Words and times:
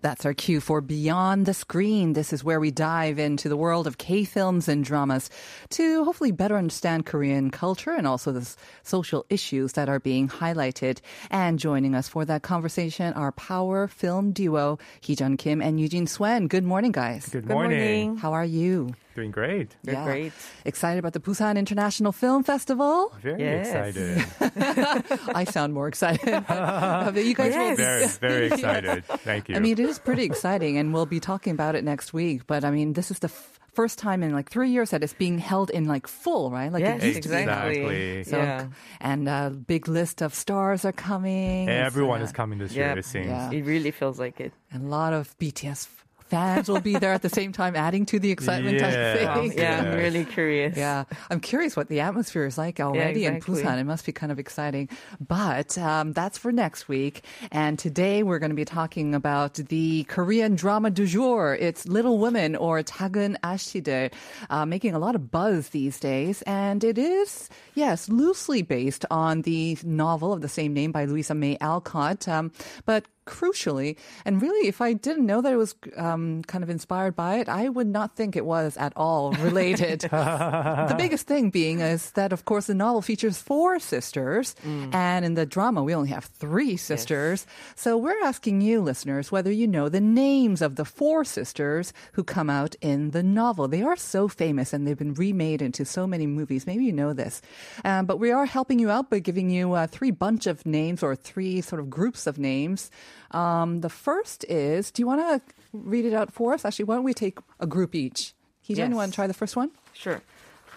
That's 0.00 0.24
our 0.24 0.34
cue 0.34 0.60
for 0.60 0.80
Beyond 0.80 1.44
the 1.46 1.54
Screen. 1.54 2.12
This 2.12 2.32
is 2.32 2.44
where 2.44 2.60
we 2.60 2.70
dive 2.70 3.18
into 3.18 3.48
the 3.48 3.56
world 3.56 3.86
of 3.86 3.98
K 3.98 4.24
films 4.24 4.68
and 4.68 4.84
dramas 4.84 5.28
to 5.70 6.04
hopefully 6.04 6.30
better 6.30 6.56
understand 6.56 7.04
Korean 7.04 7.50
culture 7.50 7.90
and 7.90 8.06
also 8.06 8.30
the 8.30 8.54
social 8.84 9.26
issues 9.28 9.72
that 9.72 9.88
are 9.88 9.98
being 9.98 10.28
highlighted. 10.28 11.00
And 11.30 11.58
joining 11.58 11.96
us 11.96 12.08
for 12.08 12.24
that 12.26 12.42
conversation, 12.42 13.12
our 13.14 13.32
power 13.32 13.88
film 13.88 14.30
duo, 14.30 14.78
Heejun 15.02 15.36
Kim 15.36 15.60
and 15.60 15.80
Eugene 15.80 16.06
Swen. 16.06 16.46
Good 16.46 16.64
morning, 16.64 16.92
guys. 16.92 17.28
Good 17.28 17.46
morning. 17.46 18.16
How 18.16 18.32
are 18.32 18.44
you? 18.44 18.94
Doing 19.18 19.32
great. 19.32 19.74
Yeah. 19.82 20.04
great. 20.04 20.32
Excited 20.64 20.98
about 21.00 21.12
the 21.12 21.18
Busan 21.20 21.56
International 21.58 22.12
Film 22.12 22.44
Festival? 22.44 23.12
Very 23.20 23.40
Yes. 23.42 23.66
excited. 23.66 25.30
I 25.34 25.42
sound 25.44 25.74
more 25.74 25.88
excited. 25.88 26.24
you 26.28 27.34
guys 27.34 27.54
will 27.56 27.70
be- 27.70 27.74
very, 27.76 28.06
very 28.06 28.46
excited. 28.52 29.04
Thank 29.28 29.48
you. 29.48 29.56
I 29.56 29.58
mean, 29.58 29.72
it 29.72 29.80
is 29.80 29.98
pretty 29.98 30.22
exciting, 30.22 30.78
and 30.78 30.94
we'll 30.94 31.06
be 31.06 31.18
talking 31.20 31.52
about 31.52 31.74
it 31.74 31.82
next 31.82 32.12
week. 32.12 32.46
But 32.46 32.64
I 32.64 32.70
mean, 32.70 32.92
this 32.92 33.10
is 33.10 33.18
the 33.18 33.26
f- 33.28 33.58
first 33.74 33.98
time 33.98 34.22
in 34.22 34.32
like 34.32 34.50
three 34.50 34.70
years 34.70 34.90
that 34.90 35.02
it's 35.02 35.14
being 35.14 35.38
held 35.38 35.70
in 35.70 35.86
like 35.86 36.06
full, 36.06 36.50
right? 36.50 36.70
Like 36.72 36.82
Yes, 36.84 37.02
it 37.02 37.06
used 37.08 37.22
to 37.24 37.28
be. 37.28 37.34
exactly. 37.42 38.24
So, 38.24 38.36
Yeah. 38.38 38.66
and 39.00 39.28
a 39.28 39.50
big 39.50 39.88
list 39.88 40.22
of 40.22 40.34
stars 40.34 40.84
are 40.84 40.92
coming. 40.92 41.68
Everyone 41.68 42.20
It's, 42.22 42.30
is 42.30 42.34
uh, 42.34 42.36
coming 42.36 42.58
this 42.58 42.72
year, 42.72 42.86
Yep. 42.88 42.98
it 42.98 43.04
seems. 43.04 43.26
Yeah. 43.26 43.50
It 43.50 43.64
really 43.64 43.90
feels 43.90 44.18
like 44.18 44.38
it. 44.40 44.52
And 44.72 44.86
a 44.86 44.88
lot 44.88 45.12
of 45.12 45.36
BTS 45.38 45.86
f- 45.90 46.04
fans 46.28 46.68
will 46.68 46.80
be 46.80 46.96
there 46.98 47.12
at 47.12 47.22
the 47.22 47.28
same 47.28 47.52
time, 47.52 47.74
adding 47.76 48.06
to 48.06 48.18
the 48.18 48.30
excitement. 48.30 48.82
I 48.82 48.90
Yeah. 48.90 49.34
think. 49.34 49.56
Yeah, 49.56 49.80
I'm 49.82 49.96
really 49.96 50.24
curious. 50.24 50.76
Yeah, 50.76 51.04
I'm 51.30 51.40
curious 51.40 51.76
what 51.76 51.88
the 51.88 52.00
atmosphere 52.00 52.46
is 52.46 52.58
like 52.58 52.80
already 52.80 53.26
exactly. 53.26 53.60
in 53.60 53.66
Busan. 53.66 53.78
It 53.78 53.84
must 53.84 54.06
be 54.06 54.12
kind 54.12 54.32
of 54.32 54.38
exciting. 54.38 54.88
But 55.20 55.76
um, 55.78 56.12
that's 56.12 56.38
for 56.38 56.52
next 56.52 56.88
week. 56.88 57.24
And 57.50 57.78
today 57.78 58.22
we're 58.22 58.38
going 58.38 58.50
to 58.50 58.56
be 58.56 58.64
talking 58.64 59.14
about 59.14 59.54
the 59.54 60.04
Korean 60.04 60.54
drama 60.54 60.90
du 60.90 61.06
jour. 61.06 61.56
It's 61.58 61.86
Little 61.86 62.18
Women 62.18 62.56
or 62.56 62.82
Tagun 62.82 63.36
Ashide, 63.42 64.12
uh, 64.50 64.66
making 64.66 64.94
a 64.94 64.98
lot 64.98 65.14
of 65.14 65.30
buzz 65.30 65.70
these 65.70 65.98
days. 65.98 66.42
And 66.42 66.84
it 66.84 66.98
is, 66.98 67.48
yes, 67.74 68.08
loosely 68.08 68.62
based 68.62 69.04
on 69.10 69.42
the 69.42 69.78
novel 69.84 70.32
of 70.32 70.40
the 70.40 70.48
same 70.48 70.72
name 70.74 70.92
by 70.92 71.04
Louisa 71.04 71.34
May 71.34 71.56
Alcott. 71.60 72.28
Um, 72.28 72.52
but 72.84 73.04
crucially, 73.28 73.96
and 74.24 74.40
really, 74.40 74.68
if 74.68 74.80
I 74.80 74.92
didn't 74.94 75.26
know 75.26 75.40
that 75.40 75.52
it 75.52 75.56
was 75.56 75.74
um, 75.96 76.42
kind 76.44 76.64
of 76.64 76.70
inspired 76.70 77.14
by 77.14 77.36
it, 77.36 77.48
I 77.48 77.68
would 77.68 77.86
not 77.86 78.16
think 78.16 78.34
it 78.34 78.44
was 78.44 78.76
at 78.76 78.92
all 78.96 79.32
related. 79.48 80.00
the 80.00 80.94
biggest 80.96 81.26
thing 81.26 81.50
being 81.50 81.80
is 81.80 82.12
that, 82.12 82.32
of 82.32 82.44
course, 82.44 82.66
the 82.66 82.74
novel 82.74 83.02
features 83.02 83.38
four 83.38 83.78
sisters, 83.78 84.54
and 84.64 85.24
in 85.24 85.34
the 85.34 85.46
drama, 85.46 85.82
we 85.82 85.94
only 85.94 86.08
have 86.10 86.24
three 86.24 86.76
sisters. 86.76 87.46
So 87.76 87.96
we're 87.96 88.22
asking 88.24 88.62
you, 88.62 88.80
listeners, 88.80 89.30
whether 89.30 89.52
you 89.52 89.66
know 89.66 89.88
the 89.88 90.00
names 90.00 90.62
of 90.62 90.76
the 90.76 90.84
four 90.84 91.24
sisters 91.24 91.92
who 92.12 92.24
come 92.24 92.48
out 92.50 92.74
in 92.80 93.10
the 93.10 93.22
novel. 93.22 93.68
They 93.68 93.82
are 93.82 93.96
so 93.96 94.28
famous 94.28 94.72
and 94.72 94.86
they've 94.86 94.98
been 94.98 95.14
remade 95.14 95.62
into 95.62 95.84
so 95.84 96.06
many 96.06 96.26
movies. 96.26 96.66
Maybe 96.66 96.84
you 96.84 96.92
know 96.92 97.12
this. 97.12 97.42
Um, 97.84 98.06
but 98.06 98.18
we 98.18 98.30
are 98.30 98.46
helping 98.46 98.78
you 98.78 98.90
out 98.90 99.10
by 99.10 99.18
giving 99.18 99.50
you 99.50 99.72
uh, 99.74 99.86
three 99.86 100.10
bunch 100.10 100.46
of 100.46 100.64
names 100.64 101.02
or 101.02 101.14
three 101.14 101.60
sort 101.60 101.80
of 101.80 101.90
groups 101.90 102.26
of 102.26 102.38
names. 102.38 102.90
Um, 103.32 103.80
the 103.80 103.88
first 103.90 104.44
is, 104.48 104.90
do 104.90 105.02
you 105.02 105.06
want 105.06 105.20
to 105.20 105.54
read 105.72 106.04
it 106.04 106.14
out 106.14 106.32
for 106.32 106.52
us? 106.54 106.64
Actually, 106.64 106.86
why 106.86 106.94
don't 106.96 107.04
we 107.04 107.14
take 107.14 107.38
a 107.60 107.66
group 107.66 107.94
each? 107.94 108.34
Heejun, 108.66 108.76
Yes. 108.76 108.88
you 108.90 108.96
want 108.96 109.12
to 109.12 109.14
try 109.14 109.26
the 109.26 109.34
first 109.34 109.56
one? 109.56 109.70
Sure. 109.92 110.20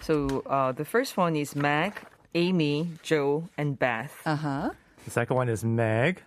So 0.02 0.42
uh, 0.46 0.72
the 0.72 0.84
first 0.84 1.16
one 1.16 1.36
is 1.36 1.54
Meg, 1.54 1.94
Amy, 2.34 2.90
Joe, 3.02 3.48
and 3.56 3.78
Beth. 3.78 4.14
Uh 4.26 4.36
huh. 4.36 4.70
The 5.04 5.10
second 5.10 5.36
one 5.36 5.48
is 5.48 5.64
Meg, 5.64 6.22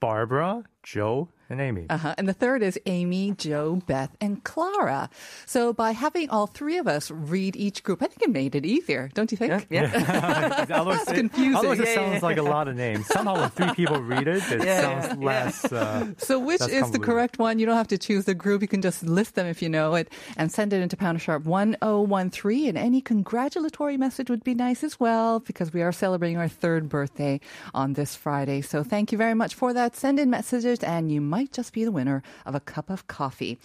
Barbara, 0.00 0.64
Joe, 0.82 1.28
and 1.50 1.60
Amy. 1.60 1.86
Uh-huh. 1.90 2.14
And 2.16 2.28
the 2.28 2.32
third 2.32 2.62
is 2.62 2.78
Amy, 2.86 3.34
Joe, 3.36 3.82
Beth, 3.86 4.16
and 4.20 4.42
Clara. 4.44 5.10
So 5.46 5.72
by 5.72 5.92
having 5.92 6.30
all 6.30 6.46
three 6.46 6.78
of 6.78 6.86
us 6.88 7.10
read 7.10 7.56
each 7.56 7.82
group, 7.82 8.02
I 8.02 8.06
think 8.06 8.22
it 8.22 8.30
made 8.30 8.54
it 8.54 8.64
easier, 8.64 9.10
don't 9.14 9.30
you 9.30 9.36
think? 9.36 9.66
yeah. 9.70 10.66
otherwise, 10.70 11.04
That's 11.04 11.12
confusing. 11.12 11.56
Otherwise, 11.56 11.80
it 11.80 11.88
Yeah, 11.88 11.94
sounds 11.94 12.22
like 12.22 12.36
a 12.38 12.42
lot 12.42 12.68
of 12.68 12.76
names. 12.76 13.06
Somehow, 13.06 13.34
when 13.40 13.50
three 13.50 13.72
people 13.74 14.00
read 14.02 14.28
it, 14.28 14.42
it 14.50 14.64
Yeah, 14.64 14.80
sounds 14.80 15.06
yeah. 15.20 15.26
less. 15.26 15.64
Uh, 15.72 16.06
So 16.18 16.38
which 16.38 16.60
That's 16.60 16.72
is 16.72 16.90
the 16.92 16.98
correct 16.98 17.38
one? 17.38 17.58
You 17.58 17.66
don't 17.66 17.76
have 17.76 17.88
to 17.88 17.98
choose 17.98 18.24
the 18.26 18.34
group. 18.34 18.62
You 18.62 18.68
can 18.68 18.82
just 18.82 19.02
list 19.02 19.34
them 19.34 19.46
if 19.46 19.60
you 19.62 19.68
know 19.68 19.94
it 19.94 20.08
and 20.36 20.50
send 20.52 20.72
it 20.72 20.80
into 20.82 20.96
Pound 20.96 21.20
Sharp 21.20 21.44
1013. 21.44 22.68
And 22.68 22.78
any 22.78 23.00
congratulatory 23.00 23.96
message 23.96 24.30
would 24.30 24.44
be 24.44 24.54
nice 24.54 24.84
as 24.84 25.00
well 25.00 25.40
because 25.40 25.72
we 25.72 25.82
are 25.82 25.92
celebrating 25.92 26.36
our 26.38 26.48
third 26.48 26.88
birthday 26.88 27.40
on 27.74 27.94
this 27.94 28.14
Friday. 28.14 28.60
So 28.60 28.82
thank 28.84 29.12
you 29.12 29.18
very 29.18 29.34
much 29.34 29.54
for 29.54 29.72
that. 29.72 29.96
Send 29.96 30.20
in 30.20 30.30
messages 30.30 30.80
and 30.84 31.10
you 31.10 31.20
might 31.20 31.39
just 31.51 31.73
be 31.73 31.83
the 31.83 31.91
winner 31.91 32.23
of 32.45 32.55
a 32.55 32.59
cup 32.59 32.89
of 32.89 33.07
coffee. 33.07 33.57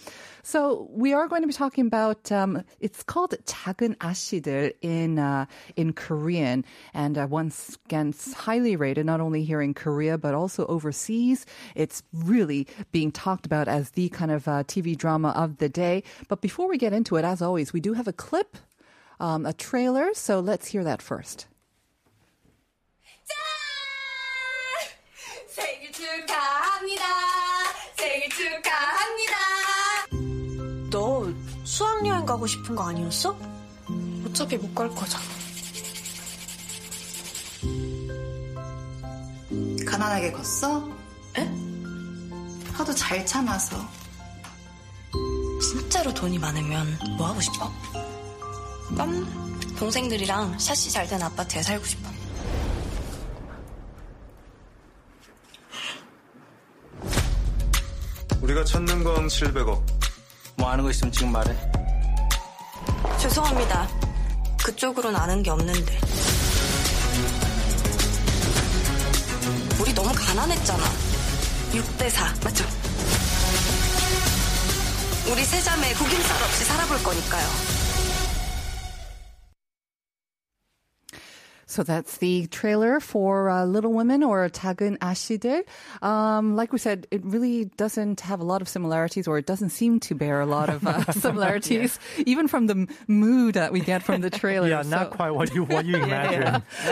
So 0.43 0.87
we 0.91 1.13
are 1.13 1.27
going 1.27 1.41
to 1.41 1.47
be 1.47 1.53
talking 1.53 1.87
about, 1.87 2.31
um, 2.31 2.63
it's 2.79 3.03
called 3.03 3.35
작은 3.45 3.95
아씨들 3.97 4.73
in, 4.81 5.19
uh, 5.19 5.45
in 5.75 5.93
Korean. 5.93 6.65
And 6.93 7.17
uh, 7.17 7.27
once 7.29 7.77
again, 7.85 8.09
it's 8.09 8.33
highly 8.33 8.75
rated, 8.75 9.05
not 9.05 9.21
only 9.21 9.43
here 9.43 9.61
in 9.61 9.73
Korea, 9.73 10.17
but 10.17 10.33
also 10.33 10.65
overseas. 10.67 11.45
It's 11.75 12.03
really 12.13 12.67
being 12.91 13.11
talked 13.11 13.45
about 13.45 13.67
as 13.67 13.91
the 13.91 14.09
kind 14.09 14.31
of 14.31 14.47
uh, 14.47 14.63
TV 14.63 14.97
drama 14.97 15.29
of 15.29 15.57
the 15.57 15.69
day. 15.69 16.03
But 16.27 16.41
before 16.41 16.67
we 16.67 16.77
get 16.77 16.93
into 16.93 17.15
it, 17.17 17.25
as 17.25 17.41
always, 17.41 17.73
we 17.73 17.81
do 17.81 17.93
have 17.93 18.07
a 18.07 18.13
clip, 18.13 18.57
um, 19.19 19.45
a 19.45 19.53
trailer. 19.53 20.13
So 20.13 20.39
let's 20.39 20.67
hear 20.67 20.83
that 20.83 21.01
first. 21.01 21.47
생일 25.51 25.91
축하합니다. 25.91 26.31
생일 26.31 26.54
축하합니다. 28.36 29.36
너 30.90 31.26
수학여행 31.64 32.26
가고 32.26 32.46
싶은 32.46 32.74
거 32.76 32.88
아니었어? 32.88 33.36
어차피 34.26 34.56
못 34.58 34.74
갈 34.74 34.88
거잖아. 34.90 35.24
가난하게 39.86 40.32
컸어? 40.32 40.86
에? 41.38 41.48
하도 42.72 42.94
잘 42.94 43.24
참아서. 43.24 43.76
진짜로 45.62 46.12
돈이 46.12 46.38
많으면 46.38 46.98
뭐 47.16 47.28
하고 47.28 47.40
싶어? 47.40 47.72
난 48.90 49.24
동생들이랑 49.78 50.58
샷시 50.58 50.90
잘 50.90 51.08
된 51.08 51.22
아파트에 51.22 51.62
살고 51.62 51.84
싶어. 51.86 52.10
우리가 58.56 58.64
찾는 58.64 59.04
건 59.04 59.26
700억. 59.26 59.82
뭐 60.56 60.70
아는 60.70 60.82
거 60.82 60.90
있으면 60.90 61.12
지금 61.12 61.30
말해. 61.30 61.54
죄송합니다. 63.18 63.86
그쪽으로는 64.64 65.20
아는 65.20 65.42
게 65.42 65.50
없는데. 65.50 66.00
우리 69.78 69.92
너무 69.92 70.10
가난했잖아. 70.14 70.84
6대4, 71.72 72.44
맞죠? 72.44 72.64
우리 75.30 75.44
세 75.44 75.60
자매 75.60 75.92
구김살 75.92 76.42
없이 76.42 76.64
살아볼 76.64 77.02
거니까요. 77.02 77.75
So 81.75 81.83
that's 81.83 82.17
the 82.17 82.47
trailer 82.47 82.99
for 82.99 83.49
uh, 83.49 83.63
Little 83.63 83.93
Women 83.93 84.23
or 84.23 84.49
작은 84.49 84.97
아씨들. 84.99 85.63
Um, 86.03 86.55
like 86.57 86.73
we 86.73 86.79
said, 86.79 87.07
it 87.11 87.23
really 87.23 87.65
doesn't 87.77 88.19
have 88.21 88.41
a 88.41 88.43
lot 88.43 88.61
of 88.61 88.67
similarities, 88.67 89.25
or 89.25 89.37
it 89.37 89.45
doesn't 89.45 89.69
seem 89.69 89.99
to 90.01 90.15
bear 90.15 90.41
a 90.41 90.45
lot 90.45 90.67
of 90.69 90.85
uh, 90.85 91.09
similarities, 91.13 91.97
even 92.25 92.49
from 92.49 92.67
the 92.67 92.73
m- 92.75 92.87
mood 93.07 93.53
that 93.55 93.71
we 93.71 93.79
get 93.79 94.03
from 94.03 94.19
the 94.19 94.29
trailer. 94.29 94.67
yeah, 94.67 94.81
not 94.83 95.11
So- 95.11 95.15
quite 95.15 95.31
what 95.31 95.55
you 95.55 95.63
what 95.63 95.85
you 95.85 95.95
imagine. 95.95 96.61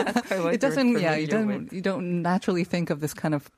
it 0.48 0.60
doesn't. 0.60 0.98
Yeah, 0.98 1.16
you 1.16 1.26
don't. 1.26 1.70
You 1.72 1.82
don't 1.82 2.22
naturally 2.22 2.64
think 2.64 2.88
of 2.88 3.00
this 3.00 3.12
kind 3.12 3.34
of. 3.34 3.50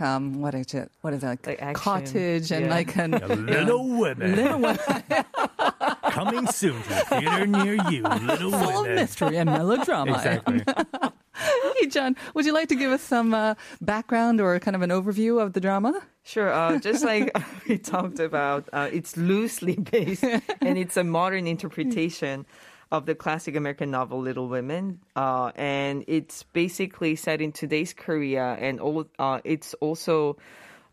Um, 0.00 0.42
what 0.42 0.54
is 0.54 0.74
it? 0.74 0.90
What 1.00 1.14
is 1.14 1.22
it? 1.24 1.26
Like, 1.26 1.46
Like 1.46 1.62
action. 1.62 1.80
cottage 1.82 2.50
and 2.52 2.66
Yeah. 2.66 2.70
like 2.74 2.94
an, 2.98 3.12
Little 3.46 3.88
women. 3.88 4.36
little 4.36 4.58
women, 4.60 4.78
Coming 6.13 6.47
soon 6.47 6.81
to 6.83 7.01
a 7.01 7.19
theater 7.19 7.47
near 7.47 7.73
you. 7.89 8.03
Little 8.03 8.51
full 8.51 8.69
of 8.69 8.81
women. 8.81 8.95
mystery 8.95 9.37
and 9.37 9.49
melodrama. 9.49 10.13
Exactly. 10.13 10.61
Heejun, 11.81 12.15
would 12.33 12.45
you 12.45 12.53
like 12.53 12.69
to 12.69 12.75
give 12.75 12.91
us 12.91 13.01
some 13.01 13.33
uh, 13.33 13.55
background 13.81 14.39
or 14.39 14.59
kind 14.59 14.75
of 14.75 14.81
an 14.81 14.91
overview 14.91 15.41
of 15.41 15.53
the 15.53 15.59
drama? 15.59 16.01
Sure. 16.23 16.51
Uh, 16.53 16.79
just 16.79 17.03
like 17.03 17.35
we 17.67 17.77
talked 17.77 18.19
about, 18.19 18.69
uh, 18.71 18.89
it's 18.91 19.17
loosely 19.17 19.75
based 19.91 20.23
and 20.23 20.77
it's 20.77 20.97
a 20.97 21.03
modern 21.03 21.47
interpretation 21.47 22.45
of 22.91 23.07
the 23.07 23.15
classic 23.15 23.55
American 23.55 23.89
novel 23.89 24.21
Little 24.21 24.47
Women. 24.47 24.99
Uh, 25.15 25.51
and 25.55 26.05
it's 26.07 26.43
basically 26.53 27.15
set 27.15 27.41
in 27.41 27.51
today's 27.51 27.93
Korea 27.93 28.55
and 28.59 28.79
all, 28.79 29.05
uh, 29.17 29.41
it's 29.43 29.73
also 29.75 30.37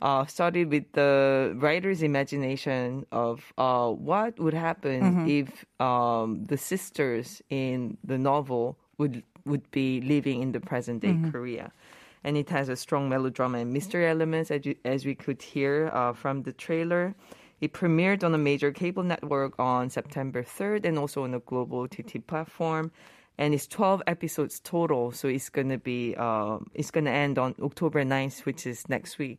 uh, 0.02 0.24
started 0.26 0.70
with 0.70 0.90
the 0.92 1.54
writer's 1.56 2.02
imagination 2.02 3.04
of 3.12 3.52
uh, 3.58 3.88
what 3.90 4.38
would 4.38 4.54
happen 4.54 5.28
if 5.28 5.64
um, 5.80 6.44
the 6.46 6.56
sisters 6.56 7.42
in 7.50 7.98
the 8.04 8.18
novel 8.18 8.78
would 8.98 9.22
would 9.46 9.70
be 9.70 10.00
living 10.02 10.42
in 10.42 10.52
the 10.52 10.60
present 10.60 11.02
day 11.02 11.16
Korea. 11.32 11.72
And 12.22 12.36
it 12.36 12.50
has 12.50 12.68
a 12.68 12.76
strong 12.76 13.08
melodrama 13.08 13.58
and 13.58 13.72
mystery 13.72 14.06
elements, 14.06 14.50
as, 14.50 14.66
you, 14.66 14.74
as 14.84 15.06
we 15.06 15.14
could 15.14 15.40
hear 15.40 15.90
uh, 15.94 16.12
from 16.12 16.42
the 16.42 16.52
trailer. 16.52 17.14
It 17.62 17.72
premiered 17.72 18.22
on 18.22 18.34
a 18.34 18.38
major 18.38 18.72
cable 18.72 19.02
network 19.02 19.58
on 19.58 19.88
September 19.88 20.42
3rd 20.42 20.84
and 20.84 20.98
also 20.98 21.24
on 21.24 21.32
a 21.34 21.40
global 21.40 21.80
OTT 21.80 22.26
platform. 22.26 22.92
And 23.38 23.54
it's 23.54 23.66
12 23.66 24.02
episodes 24.06 24.60
total, 24.60 25.12
so 25.12 25.26
it's 25.28 25.48
gonna 25.48 25.78
be 25.78 26.14
uh, 26.18 26.58
it's 26.74 26.90
gonna 26.90 27.10
end 27.10 27.38
on 27.38 27.54
October 27.62 28.04
9th, 28.04 28.44
which 28.44 28.66
is 28.66 28.86
next 28.90 29.18
week. 29.18 29.38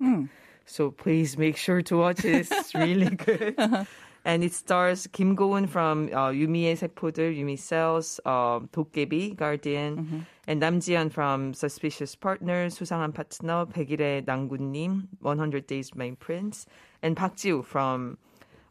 So 0.72 0.90
please 0.90 1.38
make 1.38 1.58
sure 1.58 1.82
to 1.82 1.98
watch 1.98 2.24
it. 2.24 2.48
It's 2.48 2.74
really 2.76 3.10
good. 3.10 3.56
uh-huh. 3.58 3.84
And 4.24 4.42
it 4.42 4.54
stars 4.54 5.06
Kim 5.12 5.36
Go-eun 5.36 5.68
from 5.68 6.08
uh, 6.14 6.30
유미의 6.32 6.78
세포들, 6.78 7.36
Yumi 7.36 7.60
cells, 7.60 8.22
uh, 8.24 8.62
도깨비, 8.72 9.36
guardian, 9.36 9.98
mm-hmm. 9.98 10.20
and 10.48 10.62
남지현 10.62 11.12
from 11.12 11.54
Suspicious 11.54 12.16
Partner, 12.16 12.70
수상한 12.70 13.12
파트너, 13.12 13.68
백일의 13.68 14.24
낭군님, 14.24 15.08
100 15.20 15.68
Days 15.68 15.94
My 15.94 16.16
Prince, 16.20 16.68
and 17.02 17.18
박지우 17.18 17.66
from 17.66 18.18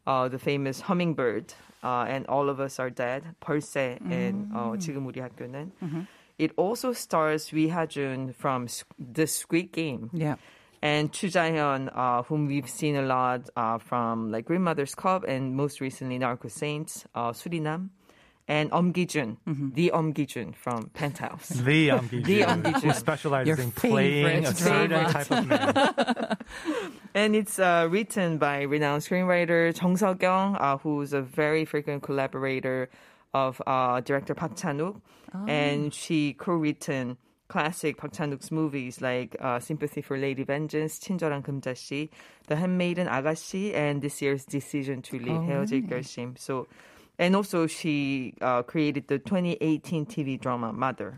uh, 0.07 0.29
the 0.29 0.39
famous 0.39 0.81
Hummingbird, 0.81 1.53
uh, 1.83 2.07
and 2.09 2.25
All 2.29 2.49
of 2.49 2.61
Us 2.61 2.79
Are 2.79 2.89
Dead, 2.89 3.25
벌새, 3.43 3.99
mm-hmm. 3.99 4.13
and 4.13 4.53
uh, 4.55 4.71
mm. 4.71 4.79
지금 4.79 5.05
우리 5.05 5.21
학교는. 5.21 5.73
Mm-hmm. 5.83 6.01
It 6.39 6.53
also 6.57 6.95
stars 6.95 7.51
Wi 7.51 7.69
Ha 7.69 7.85
Jun 7.85 8.33
from 8.33 8.69
The 8.99 9.27
Squid 9.27 9.73
Game. 9.73 10.09
Yeah 10.15 10.37
and 10.83 11.13
Chu 11.13 11.29
Jae-hyun, 11.29 11.91
uh, 11.95 12.23
whom 12.25 12.47
we've 12.47 12.69
seen 12.69 12.97
a 12.97 13.03
lot 13.03 13.49
uh, 13.57 13.79
from 13.79 14.31
like 14.33 14.47
Grandmother's 14.47 14.95
Club 14.95 15.25
and 15.25 15.55
most 15.55 15.81
recently 15.81 16.19
Narco 16.19 16.49
Saints, 16.49 17.05
uh, 17.15 17.33
Surinam, 17.33 17.91
and 18.49 18.73
Om 18.73 18.93
Gi-jun, 18.93 19.37
the 19.75 19.93
Om 19.93 20.13
Gi-jun 20.13 20.53
from 20.55 20.91
Penthouse. 20.93 21.49
The 21.51 21.93
um, 21.93 22.09
Gi-jun, 22.09 22.23
The 22.25 22.45
Um 22.45 22.63
Gi-jun. 22.65 22.81
who 22.83 22.93
specializes 22.93 23.47
Your 23.49 23.61
in 23.61 23.71
playing 23.71 24.45
a 24.45 24.55
certain 24.55 25.05
type 25.11 25.31
of 25.31 25.47
man. 25.47 26.37
And 27.15 27.35
it's 27.37 27.59
uh, 27.59 27.87
written 27.91 28.39
by 28.39 28.63
renowned 28.63 29.03
screenwriter 29.03 29.79
Jung 29.81 29.97
Seo-kyung, 29.97 30.57
uh, 30.57 30.79
who's 30.79 31.13
a 31.13 31.21
very 31.23 31.65
frequent 31.65 32.03
collaborator 32.03 32.89
of 33.35 33.61
uh, 33.67 34.01
director 34.01 34.35
Park 34.35 34.57
Chan-wook, 34.57 35.01
and 35.47 35.95
she 35.95 36.33
co-written 36.35 37.19
classic 37.50 37.98
Park 37.98 38.14
Chan-wook's 38.14 38.52
movies 38.52 39.02
like 39.02 39.36
uh, 39.40 39.60
Sympathy 39.60 40.02
for 40.02 40.18
Lady 40.18 40.44
Vengeance, 40.44 41.00
친절한 41.00 41.44
금자씨, 41.44 42.10
The 42.48 42.56
Handmaiden 42.56 43.08
아가씨, 43.08 43.74
and 43.76 44.02
this 44.02 44.22
year's 44.22 44.46
Decision 44.46 45.02
to 45.04 45.18
Leave, 45.18 45.42
헤어질 45.42 45.88
결심. 45.88 46.38
So, 46.38 46.68
and 47.21 47.37
also 47.37 47.67
she 47.69 48.35
uh, 48.41 48.63
created 48.65 49.07
the 49.07 49.19
2018 49.21 50.07
TV 50.07 50.41
drama 50.41 50.73
Mother, 50.73 51.15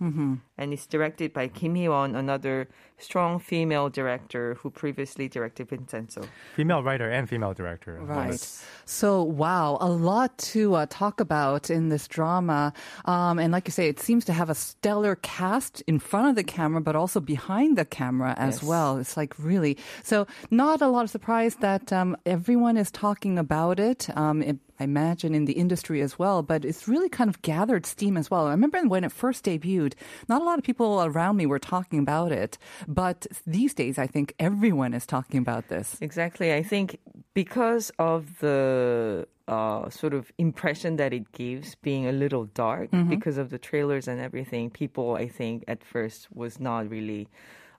and 0.58 0.72
it's 0.74 0.86
directed 0.86 1.32
by 1.32 1.48
Kim 1.48 1.74
Hee-won, 1.74 2.14
another 2.14 2.68
strong 2.98 3.38
female 3.40 3.88
director 3.88 4.54
who 4.60 4.70
previously 4.70 5.26
directed 5.28 5.68
Vincenzo. 5.70 6.22
Female 6.54 6.82
writer 6.82 7.08
and 7.10 7.28
female 7.28 7.54
director. 7.54 7.98
as 7.98 8.08
well. 8.08 8.18
Right. 8.18 8.62
So, 8.84 9.22
wow, 9.22 9.78
a 9.80 9.88
lot 9.88 10.36
to 10.54 10.74
uh, 10.74 10.86
talk 10.88 11.18
about 11.20 11.70
in 11.70 11.88
this 11.88 12.06
drama. 12.06 12.72
Um, 13.06 13.38
and 13.38 13.52
like 13.52 13.66
you 13.66 13.72
say, 13.72 13.88
it 13.88 13.98
seems 13.98 14.24
to 14.26 14.32
have 14.32 14.50
a 14.50 14.54
stellar 14.54 15.16
cast 15.22 15.82
in 15.86 15.98
front 15.98 16.28
of 16.28 16.34
the 16.36 16.44
camera, 16.44 16.80
but 16.80 16.94
also 16.94 17.18
behind 17.20 17.76
the 17.78 17.84
camera 17.84 18.34
as 18.36 18.56
Yes. 18.56 18.62
well. 18.62 18.98
It's 18.98 19.16
like 19.16 19.34
really, 19.38 19.76
so 20.04 20.26
not 20.50 20.80
a 20.80 20.86
lot 20.88 21.02
of 21.04 21.10
surprise 21.10 21.56
that 21.56 21.92
um, 21.92 22.16
everyone 22.26 22.76
is 22.76 22.90
talking 22.90 23.36
about 23.38 23.80
it. 23.80 24.08
Um, 24.16 24.42
it 24.42 24.58
I 24.80 24.84
imagine 24.84 25.34
in 25.34 25.44
the 25.44 25.52
industry 25.54 26.00
as 26.00 26.18
well, 26.18 26.42
but 26.42 26.64
it's 26.64 26.88
really 26.88 27.08
kind 27.08 27.30
of 27.30 27.42
gathered 27.42 27.86
steam 27.86 28.16
as 28.16 28.30
well. 28.30 28.46
I 28.46 28.50
remember 28.50 28.82
when 28.88 29.04
it 29.04 29.12
first 29.12 29.44
debuted, 29.44 29.94
not 30.28 30.42
a 30.42 30.44
lot 30.44 30.58
of 30.58 30.64
people 30.64 31.02
around 31.04 31.36
me 31.36 31.46
were 31.46 31.58
talking 31.58 31.98
about 31.98 32.32
it, 32.32 32.58
but 32.88 33.26
these 33.46 33.74
days 33.74 33.98
I 33.98 34.06
think 34.06 34.34
everyone 34.38 34.94
is 34.94 35.06
talking 35.06 35.38
about 35.38 35.68
this. 35.68 35.96
Exactly. 36.00 36.52
I 36.52 36.62
think 36.62 36.98
because 37.34 37.90
of 37.98 38.38
the 38.40 39.26
uh, 39.48 39.90
sort 39.90 40.14
of 40.14 40.32
impression 40.38 40.96
that 40.96 41.12
it 41.12 41.30
gives 41.32 41.74
being 41.76 42.06
a 42.06 42.12
little 42.12 42.44
dark, 42.46 42.90
because 43.08 43.38
of 43.38 43.50
the 43.50 43.58
trailers 43.58 44.08
and 44.08 44.20
everything, 44.20 44.70
people, 44.70 45.16
I 45.16 45.28
think, 45.28 45.64
at 45.68 45.84
first 45.84 46.28
was 46.32 46.60
not 46.60 46.88
really 46.88 47.28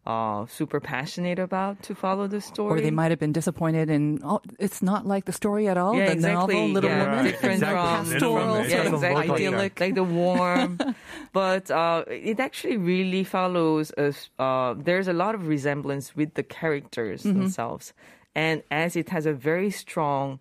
uh, 0.05 0.45
super 0.47 0.79
passionate 0.81 1.39
about 1.39 1.81
to 1.83 1.95
follow 1.95 2.27
the 2.27 2.41
story. 2.41 2.79
Or 2.79 2.81
they 2.83 2.91
might 2.91 3.11
have 3.11 3.19
been 3.19 3.31
disappointed 3.31 3.89
in, 3.89 4.19
oh, 4.23 4.41
it's 4.59 4.81
not 4.81 5.05
like 5.07 5.23
the 5.25 5.31
story 5.31 5.67
at 5.69 5.77
all. 5.77 5.95
Yeah, 5.95 6.07
the 6.07 6.11
exactly. 6.13 6.55
novel, 6.55 6.69
Little 6.69 6.89
Yeah, 6.89 7.03
Women, 7.09 7.25
different 7.25 7.53
It's 7.53 7.61
like 7.63 7.71
from- 7.71 8.11
pastoral, 8.11 8.55
yeah, 8.67 8.69
sort 8.83 8.85
of 8.85 8.91
doesn't 9.01 9.13
look 9.13 9.29
idyllic. 9.39 9.79
like 9.79 9.95
the 9.95 10.03
warm. 10.03 10.77
but 11.31 11.71
uh, 11.71 12.03
it 12.09 12.39
actually 12.39 12.75
really 12.77 13.23
follows. 13.23 13.91
A, 13.97 14.13
uh, 14.41 14.75
there's 14.77 15.07
a 15.07 15.13
lot 15.13 15.35
of 15.35 15.47
resemblance 15.47 16.15
with 16.15 16.33
the 16.33 16.43
characters 16.43 17.23
Mm-hmm. 17.23 17.39
themselves, 17.39 17.93
and 18.35 18.61
as 18.71 18.95
it 18.95 19.07
has 19.09 19.25
a 19.25 19.33
very 19.33 19.71
strong 19.71 20.39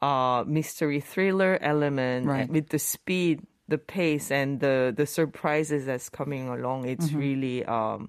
uh, 0.00 0.42
mystery 0.46 1.00
thriller 1.00 1.58
element 1.60 2.26
Right. 2.26 2.48
with 2.48 2.70
the 2.70 2.78
speed, 2.78 3.42
the 3.68 3.78
pace, 3.78 4.30
and 4.30 4.60
the 4.60 4.92
the 4.96 5.04
surprises 5.06 5.84
that's 5.84 6.08
coming 6.08 6.48
along, 6.48 6.88
it's 6.88 7.08
Mm-hmm. 7.08 7.18
really. 7.18 7.64
Um, 7.66 8.08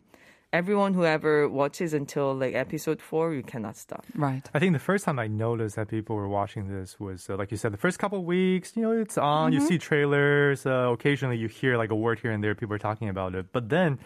Everyone 0.54 0.94
who 0.94 1.04
ever 1.04 1.50
watches 1.50 1.96
until 1.96 2.36
like 2.36 2.54
episode 2.54 3.02
four, 3.02 3.34
you 3.34 3.42
cannot 3.42 3.76
stop. 3.76 4.06
Right. 4.14 4.48
I 4.54 4.60
think 4.60 4.74
the 4.74 4.80
first 4.80 5.04
time 5.04 5.18
I 5.18 5.26
noticed 5.26 5.76
that 5.78 5.88
people 5.88 6.16
were 6.16 6.30
watching 6.30 6.68
this 6.68 7.00
was, 7.00 7.28
uh, 7.28 7.36
like 7.36 7.50
you 7.50 7.58
said, 7.58 7.74
the 7.74 7.78
first 7.78 7.98
couple 7.98 8.20
of 8.20 8.26
weeks. 8.26 8.78
You 8.78 8.84
know, 8.84 8.92
it's 8.92 9.18
on. 9.18 9.52
You 9.52 9.60
see 9.60 9.80
trailers. 9.80 10.68
Uh, 10.68 10.92
occasionally, 10.94 11.38
you 11.38 11.48
hear 11.48 11.76
like 11.76 11.90
a 11.90 11.96
word 11.96 12.20
here 12.20 12.32
and 12.32 12.44
there. 12.44 12.54
People 12.54 12.76
are 12.76 12.86
talking 12.90 13.10
about 13.10 13.34
it. 13.34 13.48
But 13.52 13.70
then, 13.70 13.98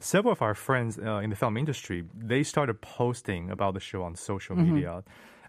several 0.00 0.32
of 0.32 0.42
our 0.42 0.54
friends 0.54 0.98
uh, 0.98 1.18
in 1.18 1.30
the 1.30 1.36
film 1.36 1.56
industry 1.56 2.04
they 2.14 2.42
started 2.42 2.80
posting 2.80 3.50
about 3.50 3.74
the 3.74 3.80
show 3.80 4.02
on 4.02 4.16
social 4.16 4.56
media. 4.56 5.04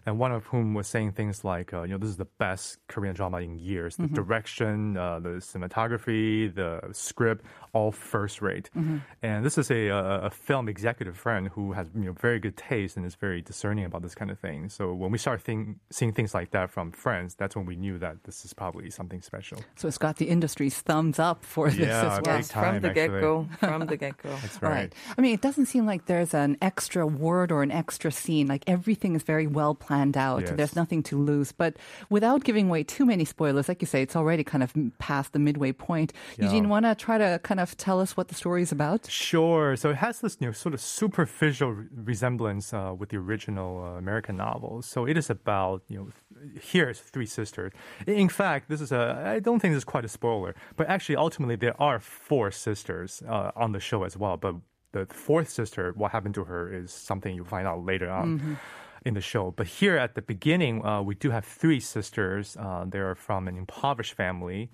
And 0.06 0.18
one 0.18 0.32
of 0.32 0.44
whom 0.46 0.74
was 0.74 0.86
saying 0.86 1.12
things 1.12 1.44
like, 1.44 1.72
uh, 1.72 1.82
you 1.82 1.92
know, 1.92 1.98
this 1.98 2.10
is 2.10 2.18
the 2.18 2.26
best 2.26 2.76
Korean 2.88 3.14
drama 3.14 3.38
in 3.38 3.58
years. 3.58 3.96
The 3.96 4.06
direction, 4.06 4.98
uh, 4.98 5.18
the 5.18 5.40
cinematography, 5.40 6.54
the 6.54 6.82
script, 6.92 7.42
all 7.74 7.92
first 7.92 8.40
rate. 8.40 8.70
Mm-hmm. 8.76 8.98
And 9.22 9.44
this 9.44 9.58
is 9.58 9.70
a, 9.70 9.88
a, 9.88 10.20
a 10.22 10.30
film 10.30 10.68
executive 10.68 11.16
friend 11.16 11.48
who 11.48 11.72
has 11.72 11.88
you 11.94 12.06
know 12.06 12.12
very 12.12 12.38
good 12.38 12.56
taste 12.56 12.96
and 12.96 13.04
is 13.04 13.16
very 13.16 13.42
discerning 13.42 13.84
about 13.84 14.02
this 14.02 14.14
kind 14.14 14.30
of 14.30 14.38
thing. 14.38 14.68
So 14.68 14.94
when 14.94 15.10
we 15.10 15.18
start 15.18 15.42
think, 15.42 15.76
seeing 15.90 16.12
things 16.12 16.32
like 16.32 16.52
that 16.52 16.70
from 16.70 16.92
friends, 16.92 17.34
that's 17.34 17.56
when 17.56 17.66
we 17.66 17.76
knew 17.76 17.98
that 17.98 18.24
this 18.24 18.44
is 18.44 18.54
probably 18.54 18.90
something 18.90 19.20
special. 19.20 19.58
So 19.76 19.88
it's 19.88 19.98
got 19.98 20.16
the 20.16 20.26
industry's 20.26 20.80
thumbs 20.80 21.18
up 21.18 21.44
for 21.44 21.68
this 21.70 21.88
as 21.88 22.20
well. 22.22 22.36
Yes, 22.36 22.48
time, 22.48 22.74
from 22.74 22.82
the 22.82 22.90
get 22.94 23.08
go. 23.08 23.48
From 23.58 23.86
the 23.86 23.96
get 24.04 24.16
go. 24.22 24.30
That's 24.40 24.62
right. 24.62 24.94
I 25.18 25.20
mean, 25.20 25.34
it 25.34 25.40
doesn't 25.40 25.66
seem 25.66 25.84
like 25.84 26.06
there's 26.06 26.32
an 26.32 26.56
extra 26.62 27.06
word 27.06 27.50
or 27.50 27.62
an 27.62 27.72
extra 27.72 28.12
scene. 28.12 28.46
Like 28.46 28.62
everything 28.66 29.16
is 29.16 29.22
very 29.22 29.46
well 29.46 29.74
planned 29.74 30.16
out. 30.16 30.42
Yes. 30.42 30.52
There's 30.56 30.76
nothing 30.76 31.02
to 31.04 31.18
lose. 31.18 31.50
But 31.50 31.76
without 32.08 32.44
giving 32.44 32.68
away 32.68 32.84
too 32.84 33.04
many 33.04 33.24
spoilers, 33.24 33.68
like 33.68 33.82
you 33.82 33.86
say, 33.86 34.02
it's 34.02 34.16
already 34.16 34.44
kind 34.44 34.62
of 34.62 34.72
past 34.98 35.32
the 35.32 35.38
midway 35.38 35.72
point. 35.72 36.12
Yeah. 36.38 36.46
Eugene, 36.46 36.68
want 36.68 36.84
to 36.86 36.94
try 36.94 37.18
to 37.18 37.40
kind 37.42 37.60
of 37.60 37.63
tell 37.76 37.98
us 38.00 38.16
what 38.16 38.28
the 38.28 38.34
story 38.34 38.62
is 38.62 38.72
about? 38.72 39.00
Sure. 39.10 39.76
So 39.76 39.90
it 39.90 39.96
has 39.96 40.20
this 40.20 40.36
you 40.40 40.48
know, 40.48 40.52
sort 40.52 40.74
of 40.74 40.80
superficial 40.80 41.70
re- 41.72 41.86
resemblance 42.12 42.74
uh, 42.74 42.92
with 42.98 43.08
the 43.08 43.16
original 43.16 43.82
uh, 43.82 43.98
American 43.98 44.36
novel. 44.36 44.82
So 44.82 45.06
it 45.06 45.16
is 45.16 45.30
about, 45.30 45.82
you 45.88 45.98
know, 45.98 46.08
th- 46.52 46.64
here 46.72 46.90
is 46.90 47.00
three 47.00 47.26
sisters. 47.26 47.72
In 48.06 48.28
fact, 48.28 48.68
this 48.68 48.80
is 48.80 48.92
a, 48.92 49.02
I 49.36 49.40
don't 49.40 49.60
think 49.60 49.72
this 49.72 49.82
is 49.84 49.90
quite 49.94 50.04
a 50.04 50.08
spoiler, 50.08 50.54
but 50.76 50.88
actually, 50.88 51.16
ultimately, 51.16 51.56
there 51.56 51.80
are 51.80 51.98
four 52.00 52.50
sisters 52.50 53.22
uh, 53.28 53.50
on 53.56 53.72
the 53.72 53.80
show 53.80 54.04
as 54.04 54.16
well. 54.16 54.36
But 54.36 54.56
the 54.92 55.06
fourth 55.06 55.48
sister, 55.48 55.92
what 55.96 56.12
happened 56.12 56.34
to 56.34 56.44
her 56.44 56.72
is 56.72 56.92
something 56.92 57.34
you'll 57.34 57.46
find 57.46 57.66
out 57.66 57.84
later 57.84 58.10
on. 58.10 58.58
In 59.06 59.12
the 59.12 59.20
show, 59.20 59.50
but 59.50 59.66
here 59.66 59.98
at 59.98 60.14
the 60.14 60.22
beginning, 60.22 60.82
uh, 60.82 61.02
we 61.02 61.14
do 61.14 61.28
have 61.28 61.44
three 61.44 61.78
sisters. 61.78 62.56
Uh, 62.56 62.86
they're 62.88 63.14
from 63.14 63.48
an 63.48 63.56
impoverished 63.58 64.14
family, 64.14 64.70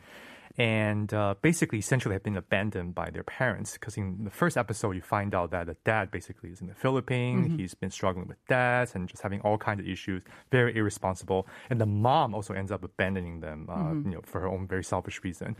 and 0.61 1.15
uh, 1.15 1.35
basically 1.41 1.79
essentially 1.79 2.15
have 2.15 2.23
been 2.23 2.37
abandoned 2.37 2.95
by 2.95 3.09
their 3.09 3.23
parents 3.23 3.73
because 3.73 3.97
in 3.97 4.25
the 4.25 4.31
first 4.31 4.59
episode 4.59 4.95
you 4.95 5.01
find 5.01 5.35
out 5.35 5.51
that 5.53 5.67
the 5.67 5.77
dad 5.87 6.11
basically 6.11 6.51
is 6.51 6.61
in 6.61 6.67
the 6.67 6.75
philippines. 6.75 7.59
He's 7.59 7.73
been 7.73 7.91
struggling 7.91 8.29
with 8.29 8.37
debts 8.47 8.95
and 8.95 9.09
just 9.09 9.23
having 9.23 9.41
all 9.41 9.57
kinds 9.57 9.81
of 9.81 9.89
issues 9.89 10.23
very 10.53 10.77
irresponsible. 10.77 11.47
And 11.71 11.81
the 11.81 11.87
mom 11.87 12.35
also 12.35 12.53
ends 12.53 12.71
up 12.71 12.85
abandoning 12.85 13.41
them 13.41 13.69
uh, 13.71 13.95
you 14.07 14.15
know 14.15 14.21
for 14.23 14.43
her 14.43 14.49
own 14.49 14.67
very 14.67 14.85
selfish 14.85 15.25
reason. 15.25 15.57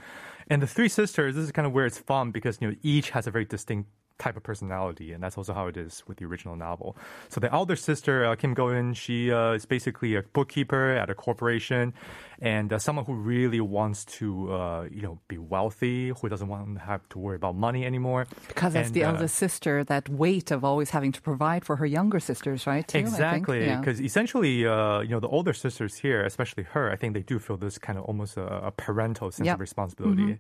And 0.49 0.61
the 0.61 0.67
three 0.67 0.91
sisters 0.91 1.35
this 1.35 1.47
is 1.47 1.53
kind 1.53 1.65
of 1.65 1.73
where 1.73 1.87
it's 1.87 1.99
fun 1.99 2.31
because 2.31 2.59
you 2.61 2.69
know 2.69 2.77
each 2.83 3.09
has 3.11 3.27
a 3.27 3.31
very 3.31 3.47
distinct 3.47 3.89
type 4.21 4.37
of 4.37 4.45
personality, 4.45 5.09
and 5.13 5.21
that's 5.25 5.39
also 5.41 5.53
how 5.59 5.67
it 5.73 5.77
is 5.77 6.05
with 6.07 6.19
the 6.19 6.27
original 6.31 6.55
novel. 6.55 6.89
So 7.33 7.41
the 7.41 7.51
elder 7.53 7.75
sister, 7.75 8.15
uh, 8.25 8.37
Kim 8.37 8.53
Go-eun, 8.55 8.95
she 8.95 9.33
uh, 9.33 9.59
is 9.59 9.65
basically 9.67 10.15
a 10.15 10.23
bookkeeper 10.37 10.85
at 11.03 11.09
a 11.11 11.15
corporation, 11.15 11.95
and 12.41 12.73
uh, 12.73 12.79
someone 12.79 13.05
who 13.09 13.15
really 13.15 13.61
wants 13.61 14.05
to, 14.21 14.27
uh, 14.53 14.83
you 14.97 15.03
know, 15.03 15.19
be 15.33 15.39
wealthy, 15.39 16.11
who 16.11 16.29
doesn't 16.29 16.49
want 16.49 16.63
to 16.79 16.85
have 16.85 17.03
to 17.13 17.19
worry 17.19 17.37
about 17.43 17.57
money 17.57 17.83
anymore. 17.85 18.23
Because 18.49 18.77
as 18.77 18.87
And, 18.87 18.95
the 18.95 19.05
uh, 19.05 19.11
eldest 19.13 19.35
sister, 19.37 19.85
that 19.85 20.09
weight 20.09 20.51
of 20.51 20.65
always 20.65 20.91
having 20.91 21.13
to 21.13 21.21
provide 21.31 21.65
for 21.65 21.77
her 21.81 21.87
younger 21.99 22.21
sisters, 22.21 22.67
right? 22.67 22.87
too? 22.87 22.99
Exactly, 22.99 23.65
Yeah. 23.67 23.81
because 23.81 24.01
essentially, 24.01 24.67
uh, 24.67 25.01
you 25.01 25.13
know, 25.15 25.21
the 25.21 25.29
older 25.29 25.55
sisters 25.65 25.93
here, 26.05 26.21
especially 26.33 26.65
her, 26.75 26.85
I 26.95 26.97
think 27.01 27.15
they 27.15 27.23
do 27.33 27.39
feel 27.39 27.57
this 27.57 27.79
kind 27.79 27.99
of 27.99 28.05
almost 28.05 28.37
a, 28.37 28.47
a 28.69 28.73
parental 28.85 29.31
sense 29.31 29.47
Yep. 29.47 29.55
of 29.57 29.61
responsibility. 29.61 30.39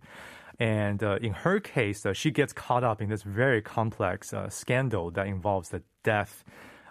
And 0.61 1.03
uh, 1.03 1.19
in 1.23 1.33
her 1.33 1.59
case, 1.59 2.05
uh, 2.05 2.13
she 2.13 2.31
gets 2.31 2.53
caught 2.53 2.85
up 2.85 3.01
in 3.01 3.09
this 3.09 3.23
very 3.23 3.63
complex 3.63 4.35
uh, 4.35 4.51
scandal 4.51 5.11
that 5.13 5.27
involves 5.27 5.71
the 5.71 5.83
death 6.05 6.45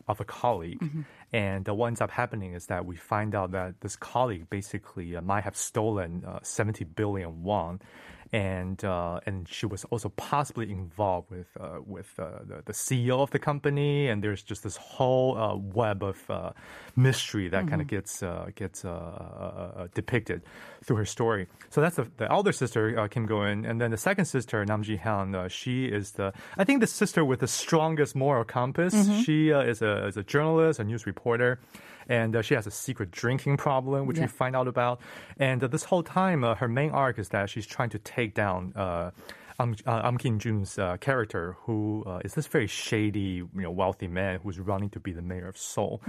of 0.07 0.19
a 0.19 0.25
colleague. 0.25 0.81
And 1.31 1.69
uh, 1.69 1.75
what 1.75 1.87
ends 1.87 2.01
up 2.01 2.09
happening 2.09 2.55
is 2.55 2.65
that 2.65 2.87
we 2.87 2.95
find 2.95 3.35
out 3.35 3.51
that 3.51 3.81
this 3.81 3.95
colleague 3.95 4.49
basically 4.49 5.15
uh, 5.15 5.21
might 5.21 5.43
have 5.43 5.55
stolen 5.55 6.25
uh, 6.25 6.39
70 6.41 6.83
billion 6.85 7.43
won. 7.43 7.79
And 8.31 8.83
uh, 8.85 9.21
and 9.25 9.49
she 9.49 9.65
was 9.65 9.85
also 9.85 10.09
possibly 10.09 10.71
involved 10.71 11.31
with 11.31 11.47
uh, 11.59 11.79
with 11.83 12.13
uh, 12.19 12.43
the, 12.45 12.61
the 12.65 12.73
CEO 12.73 13.21
of 13.21 13.31
the 13.31 13.39
company, 13.39 14.07
and 14.07 14.23
there's 14.23 14.43
just 14.43 14.61
this 14.61 14.77
whole 14.77 15.35
uh, 15.35 15.55
web 15.55 16.03
of 16.03 16.29
uh, 16.29 16.51
mystery 16.95 17.47
that 17.49 17.67
kind 17.67 17.81
of 17.81 17.87
gets 17.87 18.21
uh, 18.21 18.49
gets 18.55 18.85
depicted 19.95 20.43
through 20.83 20.97
her 20.97 21.05
story. 21.05 21.47
So 21.69 21.81
that's 21.81 21.95
the, 21.95 22.07
the 22.17 22.31
elder 22.31 22.51
sister 22.51 22.99
uh, 22.99 23.07
Kim 23.07 23.25
Go-eun, 23.25 23.69
and 23.69 23.81
then 23.81 23.91
the 23.91 23.97
second 23.97 24.25
sister 24.25 24.65
Nam 24.65 24.83
Ji 24.83 24.97
Hyun. 24.97 25.35
Uh, 25.35 25.47
she 25.47 25.85
is 25.85 26.11
the 26.11 26.33
I 26.57 26.63
think 26.63 26.81
the 26.81 26.87
sister 26.87 27.25
with 27.25 27.39
the 27.39 27.47
strongest 27.47 28.15
moral 28.15 28.43
compass. 28.43 28.93
She 29.23 29.51
uh, 29.51 29.61
is 29.61 29.81
a 29.81 30.07
is 30.07 30.17
a 30.17 30.23
journalist, 30.23 30.79
a 30.79 30.83
news 30.83 31.05
reporter. 31.05 31.59
And 32.09 32.35
uh, 32.35 32.41
she 32.41 32.55
has 32.55 32.67
a 32.67 32.71
secret 32.71 33.11
drinking 33.11 33.57
problem, 33.57 34.07
which 34.07 34.19
we 34.19 34.27
find 34.27 34.55
out 34.55 34.67
about. 34.67 34.99
And 35.37 35.63
uh, 35.63 35.67
this 35.67 35.83
whole 35.85 36.03
time, 36.03 36.43
uh, 36.43 36.55
her 36.55 36.67
main 36.67 36.91
arc 36.91 37.19
is 37.19 37.29
that 37.29 37.49
she's 37.49 37.67
trying 37.67 37.91
to 37.91 37.99
take 37.99 38.33
down 38.33 38.73
uh, 38.75 39.11
Am, 39.59 39.75
uh, 39.85 40.11
Kim 40.13 40.39
Jun's 40.39 40.79
uh, 40.79 40.95
character, 40.97 41.57
who 41.65 42.03
uh, 42.07 42.21
is 42.23 42.33
this 42.33 42.47
very 42.47 42.67
shady, 42.67 43.43
you 43.43 43.49
know, 43.53 43.71
wealthy 43.71 44.07
man 44.07 44.39
who's 44.41 44.57
running 44.57 44.89
to 44.91 44.99
be 44.99 45.11
the 45.11 45.21
mayor 45.21 45.49
of 45.49 45.57
Seoul. 45.57 46.01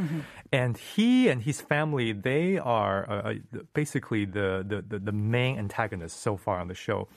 And 0.52 0.76
he 0.76 1.28
and 1.28 1.42
his 1.42 1.61
family, 1.61 2.12
they 2.12 2.59
are 2.59 3.11
uh, 3.11 3.35
basically 3.75 4.25
the, 4.25 4.64
the, 4.66 4.83
the, 4.87 4.99
the 5.00 5.12
main 5.12 5.59
antagonists 5.59 6.14
so 6.14 6.37
far 6.37 6.61
on 6.61 6.69
the 6.69 6.75
show. 6.75 7.09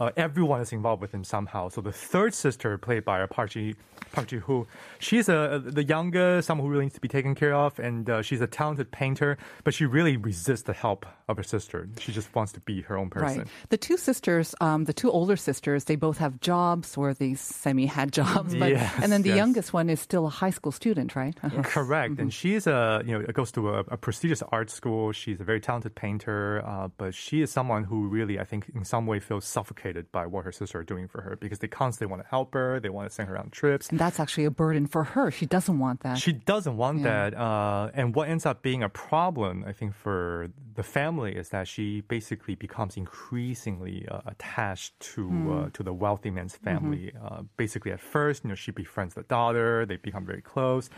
Uh, 0.00 0.10
everyone 0.16 0.60
is 0.60 0.72
involved 0.72 1.02
with 1.02 1.12
him 1.12 1.24
somehow. 1.24 1.68
So 1.68 1.80
the 1.80 1.92
third 1.92 2.32
sister, 2.32 2.78
played 2.78 3.04
by 3.04 3.24
Park 3.26 3.50
Ji 3.50 3.74
Park 4.12 4.28
Ji 4.28 4.36
Hoo, 4.38 4.66
she's 5.00 5.28
a, 5.28 5.60
the 5.64 5.82
youngest, 5.82 6.46
someone 6.46 6.66
who 6.66 6.72
really 6.72 6.84
needs 6.84 6.94
to 6.94 7.00
be 7.00 7.08
taken 7.08 7.34
care 7.34 7.54
of, 7.54 7.78
and 7.80 8.08
uh, 8.08 8.22
she's 8.22 8.40
a 8.40 8.46
talented 8.46 8.92
painter. 8.92 9.36
But 9.64 9.74
she 9.74 9.86
really 9.86 10.16
resists 10.16 10.62
the 10.62 10.72
help 10.72 11.04
of 11.28 11.36
her 11.36 11.42
sister. 11.42 11.88
She 12.00 12.12
just 12.12 12.34
wants 12.34 12.52
to 12.52 12.60
be 12.60 12.80
her 12.82 12.96
own 12.96 13.10
person. 13.10 13.38
Right. 13.40 13.46
The 13.68 13.76
two 13.76 13.96
sisters, 13.96 14.54
um, 14.60 14.84
the 14.84 14.92
two 14.94 15.10
older 15.10 15.36
sisters, 15.36 15.84
they 15.84 15.96
both 15.96 16.18
have 16.18 16.40
jobs 16.40 16.96
or 16.96 17.12
they 17.14 17.34
semi 17.34 17.86
had 17.86 18.12
jobs. 18.12 18.54
But, 18.54 18.70
Yes, 18.70 18.92
and 19.02 19.12
then 19.12 19.22
the 19.22 19.28
yes. 19.30 19.36
youngest 19.38 19.72
one 19.72 19.88
is 19.90 20.00
still 20.00 20.26
a 20.26 20.30
high 20.30 20.50
school 20.50 20.72
student, 20.72 21.14
right? 21.16 21.36
Uh-huh. 21.42 21.62
Correct, 21.62 22.18
and 22.18 22.32
she's 22.32 22.66
a 22.66 23.02
you 23.04 23.12
know 23.18 23.24
goes 23.32 23.52
to 23.52 23.68
a, 23.70 23.78
a 23.88 23.96
prestigious 23.96 24.42
art 24.50 24.70
school. 24.70 25.12
She's 25.12 25.40
a 25.40 25.44
very 25.44 25.60
talented 25.60 25.94
painter, 25.94 26.62
uh, 26.66 26.88
but 26.96 27.14
she 27.14 27.42
is 27.42 27.50
someone 27.50 27.84
who 27.84 28.08
really 28.08 28.38
I 28.40 28.44
think 28.44 28.70
in 28.74 28.84
some 28.84 29.06
way 29.06 29.20
feels 29.20 29.44
suffocated 29.44 30.10
by 30.12 30.24
what 30.26 30.44
her 30.44 30.52
sister 30.52 30.78
are 30.80 30.84
doing 30.84 31.08
for 31.08 31.20
her 31.20 31.36
because 31.36 31.58
they 31.58 31.68
constantly 31.68 32.10
want 32.10 32.22
to 32.22 32.28
help 32.28 32.54
her. 32.54 32.80
They 32.80 32.88
want 32.88 33.08
to 33.08 33.14
send 33.14 33.28
her 33.28 33.36
on 33.38 33.50
trips. 33.50 33.88
And 33.90 33.98
that's 33.98 34.18
actually 34.18 34.44
a 34.46 34.50
burden 34.50 34.86
for 34.86 35.04
her. 35.04 35.30
She 35.30 35.46
doesn't 35.46 35.78
want 35.78 36.00
that. 36.00 36.18
She 36.18 36.32
doesn't 36.32 36.76
want 36.76 37.00
Yeah. 37.00 37.30
that. 37.30 37.36
Uh, 37.36 37.90
and 37.94 38.14
what 38.14 38.28
ends 38.28 38.46
up 38.46 38.62
being 38.62 38.82
a 38.82 38.88
problem, 38.88 39.64
I 39.66 39.72
think, 39.72 39.94
for 39.94 40.48
the 40.74 40.82
family 40.82 41.17
is 41.24 41.48
that 41.50 41.66
she 41.68 42.02
basically 42.02 42.54
becomes 42.54 42.96
increasingly 42.96 44.06
uh, 44.08 44.20
attached 44.26 44.98
to 45.00 45.22
Hmm. 45.28 45.48
uh, 45.50 45.68
to 45.72 45.82
the 45.82 45.92
wealthy 45.92 46.30
man's 46.30 46.56
Mm-hmm. 46.64 46.64
family. 46.64 47.12
Uh, 47.22 47.42
basically, 47.56 47.92
at 47.92 48.00
first, 48.00 48.44
you 48.44 48.48
know, 48.48 48.54
she 48.54 48.70
befriends 48.72 49.14
the 49.14 49.22
daughter. 49.22 49.84
They 49.86 49.96
become 49.96 50.24
very 50.26 50.42
close, 50.42 50.90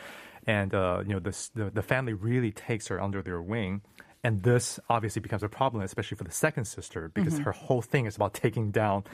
and 0.47 0.75
uh, 0.75 1.03
you 1.07 1.13
know, 1.15 1.21
this, 1.21 1.49
the 1.55 1.71
the 1.71 1.83
family 1.83 2.13
really 2.13 2.53
takes 2.53 2.89
her 2.89 3.01
under 3.01 3.23
their 3.23 3.41
wing. 3.43 3.83
And 4.23 4.43
this 4.43 4.79
obviously 4.91 5.21
becomes 5.23 5.43
a 5.43 5.49
problem, 5.49 5.83
especially 5.83 6.17
for 6.19 6.25
the 6.25 6.31
second 6.31 6.67
sister, 6.67 7.11
because 7.15 7.35
Mm-hmm. 7.35 7.45
her 7.45 7.53
whole 7.53 7.81
thing 7.81 8.05
is 8.05 8.17
about 8.17 8.35
taking 8.35 8.71
down 8.71 9.05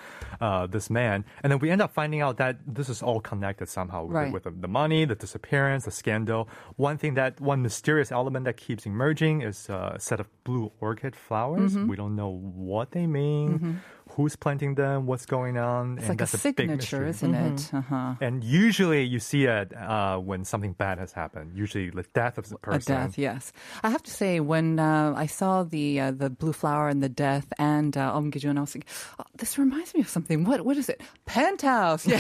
uh, 0.41 0.67
this 0.67 0.91
man. 0.91 1.25
And 1.43 1.53
then 1.53 1.61
we 1.61 1.71
end 1.71 1.81
up 1.81 1.93
finding 1.95 2.23
out 2.23 2.39
that 2.39 2.57
this 2.67 2.89
is 2.89 3.03
all 3.03 3.21
connected 3.21 3.69
somehow 3.69 4.05
with, 4.07 4.17
Right. 4.17 4.33
with 4.33 4.45
the, 4.45 4.51
the 4.51 4.67
money, 4.69 5.05
the 5.05 5.15
disappearance, 5.15 5.85
the 5.85 5.93
scandal. 5.93 6.49
One 6.75 6.99
thing 6.99 7.15
that, 7.15 7.41
one 7.41 7.63
mysterious 7.63 8.11
element 8.11 8.47
that 8.47 8.57
keeps 8.57 8.85
emerging 8.85 9.43
is 9.43 9.71
uh, 9.71 9.93
a 9.95 10.01
set 10.01 10.19
of 10.19 10.27
blue 10.43 10.73
orchid 10.81 11.15
flowers. 11.15 11.75
Mm-hmm. 11.75 11.87
We 11.89 11.97
don't 11.97 12.17
know 12.17 12.31
what 12.31 12.91
they 12.91 13.07
mean, 13.07 13.81
who's 14.17 14.35
planting 14.35 14.75
them, 14.77 15.05
what's 15.05 15.27
going 15.27 15.59
on. 15.59 15.99
it's 15.99 16.09
and 16.09 16.09
like 16.09 16.17
a 16.17 16.19
that's 16.21 16.35
a 16.35 16.39
signature, 16.39 17.05
mystery. 17.05 17.11
Mm-hmm. 17.11 17.35
isn't 17.35 17.73
it? 17.73 17.75
Uh-huh. 17.75 18.15
And 18.23 18.43
usually 18.43 19.03
you 19.05 19.21
see 19.21 19.45
it 19.45 19.77
uh, 19.77 20.17
when 20.17 20.45
something 20.47 20.73
bad 20.73 20.97
has 20.99 21.13
happened, 21.13 21.53
usually 21.55 21.91
the 21.91 22.05
death 22.15 22.39
of 22.39 22.49
the 22.49 22.57
person. 22.57 22.73
A 22.73 22.79
person. 22.79 22.97
death, 22.97 23.19
yes. 23.19 23.53
I 23.83 23.91
have 23.91 24.03
to 24.05 24.11
say, 24.11 24.41
when 24.41 24.79
uh, 24.79 25.13
I 25.15 25.27
saw 25.27 25.65
the 25.65 26.01
uh, 26.01 26.11
the 26.13 26.31
blue 26.31 26.55
flower 26.55 26.89
and 26.89 27.03
the 27.03 27.11
death 27.11 27.53
and 27.59 27.95
uh, 27.95 28.17
Om 28.17 28.33
Gi-jun, 28.33 28.57
I 28.57 28.63
was 28.63 28.75
like, 28.75 28.87
oh, 29.21 29.25
this 29.37 29.59
reminds 29.59 29.95
me 29.95 30.01
of 30.01 30.09
something. 30.09 30.45
What 30.45 30.65
what 30.65 30.79
is 30.79 30.89
it? 30.89 31.03
Penthouse. 31.27 32.09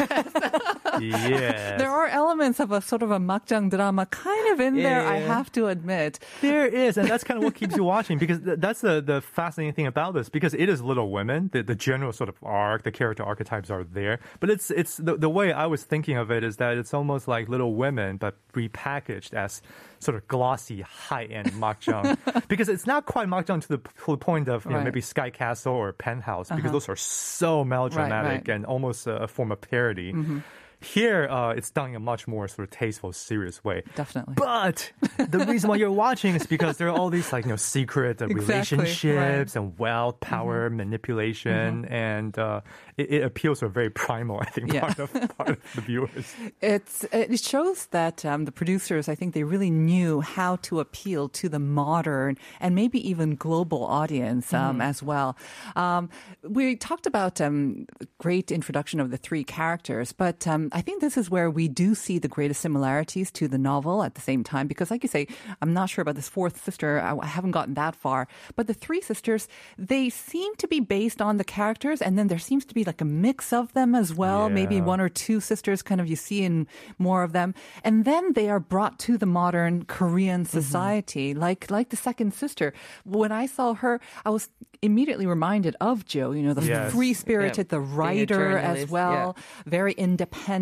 Yes. 0.96 1.28
Yes. 1.28 1.78
there 1.78 1.90
are 1.90 2.06
elements 2.06 2.58
of 2.58 2.72
a 2.72 2.80
sort 2.80 3.02
of 3.02 3.10
a 3.10 3.18
makjang 3.18 3.68
drama 3.68 4.06
kind 4.06 4.52
of 4.52 4.60
in 4.60 4.76
there. 4.76 5.06
I 5.06 5.18
have 5.18 5.52
to 5.52 5.66
admit. 5.66 6.18
There 6.40 6.66
is, 6.66 6.96
and 6.96 7.06
that's 7.06 7.22
kind 7.22 7.36
of 7.36 7.44
what 7.44 7.54
keeps 7.54 7.76
you 7.76 7.84
watching 7.84 8.16
because 8.16 8.40
th- 8.40 8.58
that's 8.58 8.80
the, 8.80 9.02
the 9.02 9.20
fascinating 9.20 9.74
thing 9.74 9.86
about 9.86 10.14
this 10.14 10.30
because 10.30 10.54
it 10.54 10.68
is 10.70 10.80
Little 10.80 11.10
Women. 11.10 11.50
The, 11.52 11.62
the 11.62 11.74
general 11.86 12.12
sort 12.12 12.28
of 12.28 12.34
arc, 12.42 12.82
the 12.82 12.90
character 12.90 13.22
archetypes 13.22 13.70
are 13.70 13.84
there, 13.84 14.18
but 14.40 14.50
it's 14.50 14.72
it's 14.72 14.96
the, 14.96 15.16
the 15.16 15.28
way 15.30 15.52
I 15.52 15.66
was 15.66 15.84
thinking 15.84 16.16
of 16.16 16.32
it 16.32 16.42
is 16.42 16.56
that 16.56 16.76
it's 16.76 16.92
almost 16.92 17.28
like 17.28 17.48
Little 17.48 17.74
Women 17.74 18.16
but 18.16 18.34
repackaged 18.54 19.32
as 19.34 19.62
sort 20.00 20.16
of 20.16 20.26
glossy, 20.26 20.80
high 20.80 21.26
end 21.26 21.52
makjang 21.52 22.18
because 22.48 22.68
it's 22.68 22.86
not 22.86 23.06
quite 23.06 23.28
makjang 23.28 23.62
to 23.62 23.68
the, 23.68 23.78
to 23.78 24.06
the 24.08 24.16
point 24.16 24.48
of 24.48 24.64
you 24.64 24.72
know, 24.72 24.82
maybe 24.82 25.00
Sky 25.00 25.30
Castle 25.30 25.74
or 25.74 25.92
Penthouse 25.92 26.48
because 26.48 26.64
uh-huh. 26.64 26.72
those 26.72 26.88
are 26.88 26.96
so 26.96 27.64
melodramatic 27.64 28.48
right. 28.48 28.56
and 28.56 28.66
almost 28.66 29.06
a, 29.06 29.22
a 29.22 29.28
form 29.28 29.52
of 29.52 29.60
parody. 29.60 30.12
Mm-hmm. 30.12 30.40
Here, 30.80 31.26
uh, 31.30 31.50
it's 31.50 31.70
done 31.70 31.90
in 31.90 31.96
a 31.96 32.00
much 32.00 32.28
more 32.28 32.46
sort 32.48 32.68
of 32.68 32.70
tasteful, 32.76 33.12
serious 33.12 33.64
way. 33.64 33.82
Definitely. 33.94 34.34
But 34.36 34.92
the 35.18 35.38
reason 35.46 35.68
why 35.70 35.76
you're 35.76 35.90
watching 36.06 36.34
is 36.34 36.46
because 36.46 36.76
there 36.76 36.88
are 36.88 36.96
all 36.96 37.10
these 37.10 37.32
like 37.32 37.44
you 37.44 37.50
know 37.50 37.56
secret 37.56 38.20
uh, 38.20 38.26
Exactly, 38.26 38.78
relationships 38.78 39.54
right. 39.56 39.56
and 39.56 39.78
wealth, 39.78 40.20
power, 40.20 40.68
manipulation, 40.70 41.84
and 41.86 42.38
uh, 42.38 42.60
it, 42.96 43.10
it 43.10 43.22
appeals 43.24 43.60
to 43.60 43.66
a 43.66 43.68
very 43.68 43.90
primal, 43.90 44.40
I 44.40 44.46
think, 44.46 44.72
Yeah. 44.72 44.80
part 44.80 44.98
of 44.98 45.12
part 45.38 45.48
of 45.50 45.58
the 45.74 45.80
viewers. 45.80 46.34
It's 46.60 47.04
it 47.12 47.40
shows 47.40 47.86
that 47.86 48.24
um, 48.24 48.44
the 48.44 48.52
producers, 48.52 49.08
I 49.08 49.14
think, 49.14 49.34
they 49.34 49.44
really 49.44 49.70
knew 49.70 50.20
how 50.20 50.56
to 50.56 50.80
appeal 50.80 51.28
to 51.30 51.48
the 51.48 51.58
modern 51.58 52.36
and 52.60 52.74
maybe 52.74 52.98
even 53.08 53.34
global 53.36 53.84
audience 53.84 54.52
um, 54.52 54.80
as 54.80 55.02
well. 55.02 55.36
Um, 55.74 56.10
we 56.42 56.76
talked 56.76 57.06
about 57.06 57.40
um, 57.40 57.86
great 58.18 58.50
introduction 58.50 59.00
of 59.00 59.10
the 59.10 59.16
three 59.16 59.44
characters, 59.44 60.12
but 60.12 60.46
um, 60.66 60.78
I 60.78 60.80
think 60.82 61.00
this 61.00 61.16
is 61.16 61.30
where 61.30 61.50
we 61.50 61.68
do 61.68 61.94
see 61.94 62.18
the 62.18 62.28
greatest 62.28 62.60
similarities 62.60 63.30
to 63.32 63.48
the 63.48 63.58
novel 63.58 64.02
at 64.02 64.14
the 64.14 64.20
same 64.20 64.42
time. 64.44 64.66
Because, 64.66 64.90
like 64.90 65.02
you 65.02 65.08
say, 65.08 65.26
I'm 65.62 65.72
not 65.72 65.88
sure 65.90 66.02
about 66.02 66.14
this 66.16 66.28
fourth 66.28 66.62
sister. 66.64 67.00
I, 67.00 67.16
I 67.16 67.26
haven't 67.26 67.52
gotten 67.52 67.74
that 67.74 67.94
far, 67.94 68.28
but 68.56 68.66
the 68.66 68.74
three 68.74 69.00
sisters, 69.00 69.48
they 69.78 70.10
seem 70.10 70.54
to 70.56 70.68
be 70.68 70.80
based 70.80 71.20
on 71.22 71.36
the 71.36 71.44
characters, 71.44 72.02
and 72.02 72.18
then 72.18 72.28
there 72.28 72.38
seems 72.38 72.64
to 72.66 72.74
be 72.74 72.84
like 72.84 73.00
a 73.00 73.04
mix 73.04 73.52
of 73.52 73.72
them 73.72 73.94
as 73.94 74.14
well. 74.14 74.48
Maybe 74.50 74.80
one 74.80 75.00
or 75.00 75.08
two 75.08 75.40
sisters, 75.40 75.82
kind 75.82 76.00
of 76.00 76.06
you 76.08 76.16
see 76.16 76.42
in 76.42 76.66
more 76.98 77.22
of 77.22 77.32
them, 77.32 77.54
and 77.84 78.04
then 78.04 78.32
they 78.34 78.48
are 78.50 78.60
brought 78.60 78.98
to 79.06 79.16
the 79.18 79.26
modern 79.26 79.84
Korean 79.86 80.26
Mm-hmm. 80.46 80.58
society, 80.60 81.34
like 81.34 81.70
like 81.70 81.88
the 81.90 81.96
second 81.96 82.34
sister. 82.34 82.72
When 83.04 83.32
I 83.32 83.46
saw 83.46 83.74
her, 83.74 84.00
I 84.24 84.30
was 84.30 84.48
immediately 84.82 85.26
reminded 85.26 85.74
of 85.80 86.04
Joe. 86.04 86.32
You 86.32 86.42
know, 86.42 86.54
the 86.54 86.66
Yes. 86.66 86.92
free 86.92 87.14
spirited, 87.14 87.66
Yeah. 87.66 87.76
the 87.76 87.80
writer 87.80 88.58
as 88.58 88.88
journalist, 88.88 88.92
well, 88.92 89.36
very 89.66 89.92
independent. 89.92 90.55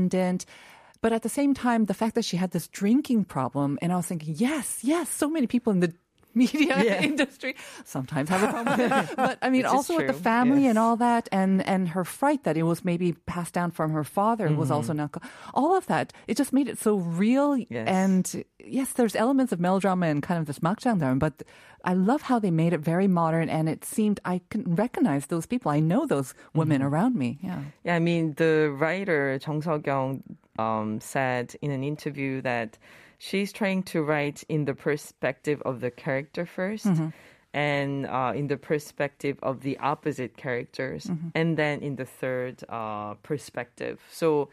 But 1.00 1.12
at 1.12 1.22
the 1.22 1.28
same 1.28 1.52
time, 1.52 1.84
the 1.84 1.94
fact 1.94 2.14
that 2.14 2.24
she 2.24 2.38
had 2.38 2.52
this 2.52 2.66
drinking 2.68 3.26
problem, 3.26 3.78
and 3.82 3.92
I 3.92 3.96
was 3.96 4.06
thinking, 4.06 4.34
yes, 4.38 4.80
yes, 4.82 5.10
so 5.10 5.28
many 5.28 5.46
people 5.46 5.72
in 5.72 5.80
the 5.80 5.92
media 6.42 6.76
Yeah. 6.82 7.02
industry 7.02 7.54
sometimes 7.84 8.28
have 8.28 8.42
a 8.42 8.48
problem 8.52 8.76
with 8.78 8.92
it. 8.92 9.16
But 9.28 9.38
I 9.42 9.48
mean, 9.50 9.62
Which 9.62 9.72
also 9.76 9.96
with 9.96 10.06
the 10.08 10.12
family 10.12 10.66
and 10.66 10.78
all 10.78 10.96
that, 10.96 11.28
and 11.32 11.62
and 11.66 11.88
her 11.96 12.04
fright 12.04 12.42
that 12.44 12.56
it 12.56 12.64
was 12.64 12.84
maybe 12.84 13.12
passed 13.26 13.54
down 13.54 13.70
from 13.70 13.92
her 13.92 14.04
father 14.04 14.48
was 14.54 14.70
also 14.70 14.92
Mm-hmm. 14.92 15.14
not. 15.14 15.22
All 15.54 15.76
of 15.76 15.86
that, 15.86 16.12
it 16.26 16.36
just 16.36 16.52
made 16.52 16.68
it 16.68 16.78
so 16.78 16.96
real. 16.96 17.56
Yes. 17.56 17.86
And 17.88 18.44
yes, 18.58 18.92
there's 18.92 19.14
elements 19.16 19.52
of 19.52 19.60
melodrama 19.60 20.06
and 20.06 20.22
kind 20.22 20.38
of 20.40 20.46
this 20.46 20.58
makjangdarum, 20.60 21.18
but 21.18 21.42
I 21.84 21.92
love 21.92 22.22
how 22.22 22.38
they 22.40 22.50
made 22.50 22.72
it 22.72 22.80
very 22.80 23.06
modern, 23.08 23.48
and 23.48 23.68
it 23.68 23.84
seemed 23.84 24.18
I 24.24 24.40
can 24.50 24.64
recognize 24.74 25.26
those 25.26 25.44
people. 25.46 25.70
I 25.70 25.80
know 25.80 26.06
those 26.06 26.32
women 26.54 26.80
Mm-hmm. 26.80 26.94
around 26.94 27.14
me. 27.16 27.38
Yeah. 27.42 27.60
Yeah, 27.84 27.96
I 27.96 28.00
mean, 28.00 28.34
the 28.40 28.72
writer 28.72 29.38
Jung 29.44 29.60
Seo-kyung 29.62 30.22
um, 30.58 31.00
said 31.00 31.54
in 31.60 31.70
an 31.70 31.82
interview 31.84 32.40
that 32.42 32.78
she's 33.24 33.52
trying 33.52 33.82
to 33.82 34.02
write 34.02 34.44
in 34.48 34.66
the 34.66 34.74
perspective 34.74 35.62
of 35.64 35.80
the 35.80 35.90
character 35.90 36.44
1st 36.44 37.12
and 37.54 38.06
uh, 38.06 38.32
in 38.34 38.48
the 38.48 38.56
perspective 38.56 39.38
of 39.42 39.60
the 39.60 39.78
opposite 39.78 40.36
characters, 40.36 41.06
and 41.34 41.56
then 41.56 41.80
in 41.80 41.96
the 41.96 42.04
third 42.04 42.62
uh, 42.68 43.14
perspective. 43.22 44.00
So, 44.10 44.48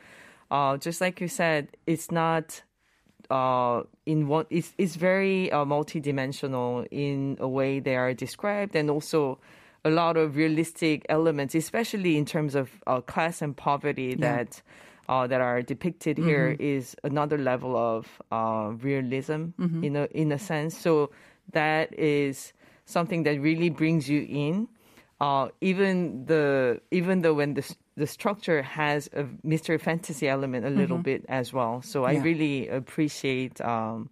uh, 0.52 0.78
just 0.78 1.02
like 1.02 1.20
you 1.20 1.28
said, 1.28 1.64
it's 1.88 2.12
not 2.12 2.62
uh, 3.32 3.84
in 4.06 4.28
one 4.28 4.46
it's, 4.50 4.74
it's 4.78 4.96
very 4.96 5.52
uh, 5.52 5.66
multidimensional 5.66 6.88
in 6.92 7.38
a 7.40 7.48
way 7.48 7.80
they 7.80 7.96
are 7.96 8.14
described 8.14 8.76
and 8.76 8.90
also 8.90 9.40
a 9.84 9.90
lot 9.90 10.18
of 10.18 10.36
realistic 10.36 11.06
elements 11.10 11.56
especially 11.56 12.18
in 12.18 12.26
terms 12.26 12.56
of 12.56 12.70
uh, 12.88 13.00
class 13.02 13.42
and 13.42 13.56
poverty 13.56 14.16
that 14.16 14.62
uh, 15.12 15.28
that 15.28 15.42
are 15.42 15.62
depicted 15.62 16.18
here 16.18 16.56
is 16.58 16.96
another 17.04 17.38
level 17.38 17.76
of 17.76 18.08
uh, 18.32 18.72
realism 18.80 19.52
in 19.84 19.96
a 19.98 20.06
in 20.16 20.32
a 20.32 20.40
sense. 20.40 20.78
So 20.78 21.12
that 21.52 21.94
is 22.00 22.54
something 22.86 23.24
that 23.24 23.42
really 23.42 23.70
brings 23.70 24.08
you 24.10 24.26
in. 24.30 24.70
Uh, 25.20 25.50
even 25.60 26.26
the 26.26 26.80
even 26.92 27.22
though 27.22 27.36
when 27.36 27.54
the 27.56 27.76
the 27.98 28.08
structure 28.08 28.64
has 28.64 29.10
a 29.14 29.28
mystery 29.44 29.78
fantasy 29.78 30.28
element 30.30 30.66
a 30.66 30.70
little 30.72 30.98
bit 31.04 31.26
as 31.28 31.52
well. 31.52 31.82
So 31.84 32.06
I 32.06 32.14
really 32.24 32.70
appreciate 32.70 33.60
um, 33.60 34.10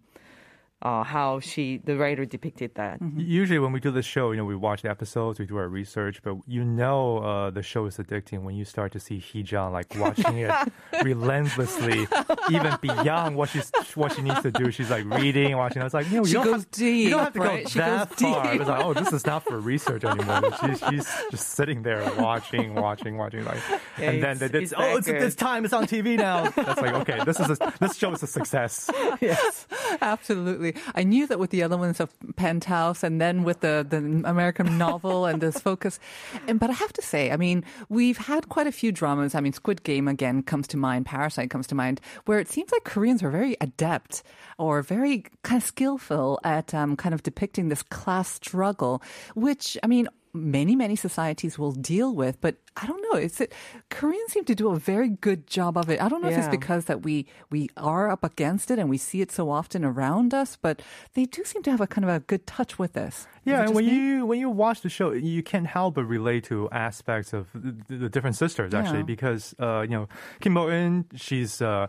uh, 0.82 1.02
how 1.04 1.40
she 1.40 1.78
the 1.84 1.96
writer 1.96 2.24
depicted 2.24 2.74
that. 2.76 2.98
Usually, 3.16 3.58
when 3.58 3.72
we 3.72 3.80
do 3.80 3.90
the 3.90 4.02
show, 4.02 4.30
you 4.30 4.36
know, 4.38 4.44
we 4.44 4.56
watch 4.56 4.82
the 4.82 4.90
episodes, 4.90 5.38
we 5.38 5.46
do 5.46 5.56
our 5.58 5.68
research, 5.68 6.22
but 6.22 6.36
you 6.46 6.64
know, 6.64 7.18
uh, 7.18 7.50
the 7.50 7.62
show 7.62 7.86
is 7.86 7.96
addicting 7.98 8.42
when 8.42 8.54
you 8.54 8.64
start 8.64 8.92
to 8.92 9.00
see 9.00 9.18
Heejun 9.18 9.72
like 9.72 9.94
watching 9.96 10.38
it 10.38 10.50
relentlessly, 11.04 12.06
even 12.50 12.76
beyond 12.80 13.36
what 13.36 13.50
she's 13.50 13.70
what 13.94 14.14
she 14.14 14.22
needs 14.22 14.40
to 14.42 14.50
do. 14.50 14.70
She's 14.70 14.90
like 14.90 15.04
reading, 15.04 15.56
watching. 15.56 15.82
It's 15.82 15.94
like, 15.94 16.10
you 16.10 16.18
know, 16.18 16.24
She 16.24 16.30
you 16.32 16.44
don't 16.44 16.46
goes 16.46 16.66
have, 16.78 16.80
you 16.88 17.10
don't 17.10 17.20
have 17.24 17.32
to 17.34 17.38
deep, 17.40 17.48
go? 17.64 17.68
She 17.68 17.78
that 17.78 18.08
goes 18.10 18.18
far. 18.32 18.52
deep. 18.52 18.60
It's 18.60 18.70
like, 18.70 18.84
oh, 18.84 18.94
this 18.94 19.12
is 19.12 19.26
not 19.26 19.44
for 19.44 19.58
research 19.60 20.04
anymore. 20.04 20.40
She's, 20.60 20.78
she's 20.90 21.08
just 21.30 21.48
sitting 21.50 21.82
there 21.82 22.02
watching, 22.18 22.74
watching, 22.74 23.16
watching, 23.16 23.44
like, 23.44 23.58
Yeah, 23.98 24.10
and 24.10 24.22
then 24.22 24.36
it's- 24.36 24.50
it's, 24.50 24.72
it's 24.72 24.74
oh, 24.76 24.82
that 24.82 24.98
it's, 24.98 25.08
it's 25.08 25.34
time. 25.36 25.64
It's 25.64 25.72
on 25.74 25.86
TV 25.86 26.16
now. 26.16 26.48
That's 26.50 26.80
like, 26.80 26.94
okay, 27.08 27.24
this 27.24 27.38
is 27.40 27.50
a, 27.60 27.72
this 27.80 27.96
show 27.96 28.12
is 28.12 28.22
a 28.22 28.26
success. 28.26 28.90
yes. 29.20 29.66
Absolutely. 30.00 30.69
I 30.94 31.02
knew 31.02 31.26
that 31.26 31.38
with 31.38 31.50
the 31.50 31.62
elements 31.62 32.00
of 32.00 32.10
Penthouse 32.36 33.02
and 33.02 33.20
then 33.20 33.44
with 33.44 33.60
the, 33.60 33.86
the 33.88 33.98
American 33.98 34.78
novel 34.78 35.26
and 35.26 35.40
this 35.40 35.58
focus. 35.60 35.98
And, 36.46 36.58
but 36.60 36.70
I 36.70 36.74
have 36.74 36.92
to 36.94 37.02
say, 37.02 37.30
I 37.30 37.36
mean, 37.36 37.64
we've 37.88 38.18
had 38.18 38.48
quite 38.48 38.66
a 38.66 38.72
few 38.72 38.92
dramas. 38.92 39.34
I 39.34 39.40
mean, 39.40 39.52
Squid 39.52 39.82
Game 39.82 40.08
again 40.08 40.42
comes 40.42 40.66
to 40.68 40.76
mind, 40.76 41.06
Parasite 41.06 41.50
comes 41.50 41.66
to 41.68 41.74
mind, 41.74 42.00
where 42.26 42.38
it 42.38 42.48
seems 42.48 42.72
like 42.72 42.84
Koreans 42.84 43.22
are 43.22 43.30
very 43.30 43.56
adept 43.60 44.22
or 44.58 44.82
very 44.82 45.24
kind 45.42 45.62
of 45.62 45.66
skillful 45.66 46.38
at 46.44 46.74
um, 46.74 46.96
kind 46.96 47.14
of 47.14 47.22
depicting 47.22 47.68
this 47.68 47.82
class 47.82 48.28
struggle, 48.28 49.02
which, 49.34 49.78
I 49.82 49.86
mean, 49.86 50.08
many 50.32 50.76
many 50.76 50.94
societies 50.94 51.58
will 51.58 51.72
deal 51.72 52.14
with 52.14 52.40
but 52.40 52.56
i 52.76 52.86
don't 52.86 53.02
know 53.10 53.18
it's 53.18 53.40
it 53.40 53.52
koreans 53.90 54.30
seem 54.32 54.44
to 54.44 54.54
do 54.54 54.70
a 54.70 54.76
very 54.78 55.08
good 55.08 55.46
job 55.46 55.76
of 55.76 55.90
it 55.90 56.00
i 56.00 56.08
don't 56.08 56.22
know 56.22 56.28
if 56.28 56.38
it's 56.38 56.48
because 56.48 56.84
that 56.84 57.02
we 57.02 57.26
we 57.50 57.68
are 57.76 58.08
up 58.10 58.22
against 58.22 58.70
it 58.70 58.78
and 58.78 58.88
we 58.88 58.96
see 58.96 59.20
it 59.20 59.32
so 59.32 59.50
often 59.50 59.84
around 59.84 60.32
us 60.32 60.56
but 60.60 60.82
they 61.14 61.24
do 61.24 61.42
seem 61.44 61.62
to 61.62 61.70
have 61.70 61.80
a 61.80 61.86
kind 61.86 62.04
of 62.04 62.10
a 62.10 62.20
good 62.20 62.46
touch 62.46 62.78
with 62.78 62.92
this 62.92 63.26
Yeah, 63.44 63.62
and 63.64 63.74
when 63.74 63.86
me? 63.86 63.92
you 63.94 64.26
when 64.26 64.38
you 64.38 64.50
watch 64.50 64.82
the 64.82 64.88
show, 64.90 65.12
you 65.12 65.42
can't 65.42 65.66
help 65.66 65.94
but 65.94 66.04
relate 66.04 66.44
to 66.44 66.68
aspects 66.70 67.32
of 67.32 67.48
the, 67.54 67.96
the 68.04 68.08
different 68.08 68.36
sisters 68.36 68.72
actually, 68.74 68.98
Yeah. 68.98 69.14
because 69.14 69.54
uh, 69.58 69.80
you 69.88 69.94
know 69.96 70.08
Kim 70.40 70.54
Go 70.54 70.66
Eun, 70.66 71.04
she's. 71.16 71.60
Uh, 71.62 71.86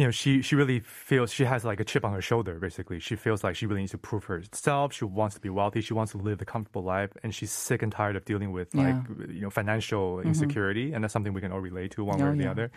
you 0.00 0.06
know, 0.06 0.10
she 0.10 0.40
she 0.40 0.56
really 0.56 0.80
feels 0.80 1.30
she 1.30 1.44
has 1.44 1.62
like 1.62 1.78
a 1.78 1.84
chip 1.84 2.06
on 2.06 2.14
her 2.14 2.22
shoulder. 2.22 2.58
Basically, 2.58 2.98
she 3.00 3.16
feels 3.16 3.44
like 3.44 3.54
she 3.54 3.66
really 3.66 3.82
needs 3.82 3.90
to 3.90 3.98
prove 3.98 4.24
herself. 4.24 4.94
She 4.94 5.04
wants 5.04 5.34
to 5.34 5.42
be 5.42 5.50
wealthy. 5.50 5.82
She 5.82 5.92
wants 5.92 6.12
to 6.12 6.18
live 6.18 6.40
a 6.40 6.46
comfortable 6.46 6.82
life, 6.82 7.10
and 7.22 7.34
she's 7.34 7.52
sick 7.52 7.82
and 7.82 7.92
tired 7.92 8.16
of 8.16 8.24
dealing 8.24 8.50
with 8.50 8.74
like 8.74 8.98
you 9.28 9.42
know 9.42 9.50
financial 9.50 10.20
insecurity. 10.20 10.94
And 10.94 11.04
that's 11.04 11.12
something 11.12 11.34
we 11.34 11.42
can 11.42 11.52
all 11.52 11.60
relate 11.60 11.90
to 11.92 12.04
one 12.04 12.18
way 12.18 12.28
Oh, 12.28 12.30
or 12.30 12.36
the 12.36 12.46
yeah. 12.46 12.50
other. 12.50 12.70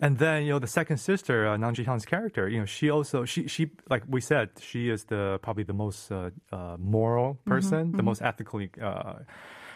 And 0.00 0.16
then 0.18 0.44
you 0.44 0.52
know 0.52 0.58
the 0.58 0.66
second 0.68 0.98
sister, 0.98 1.46
uh, 1.48 1.56
Nam 1.58 1.74
Ji-hyun's 1.74 2.06
character, 2.06 2.48
you 2.48 2.60
know 2.60 2.64
she 2.64 2.88
also 2.88 3.26
she 3.26 3.46
she 3.46 3.70
like 3.90 4.04
we 4.08 4.22
said 4.22 4.48
she 4.58 4.88
is 4.88 5.04
the 5.04 5.38
probably 5.42 5.64
the 5.64 5.74
most 5.74 6.10
uh, 6.10 6.30
uh, 6.50 6.76
moral 6.78 7.34
Mm-hmm, 7.48 7.76
person, 7.76 7.94
the 7.96 8.02
most 8.02 8.22
ethically 8.22 8.70
uh, 8.80 9.16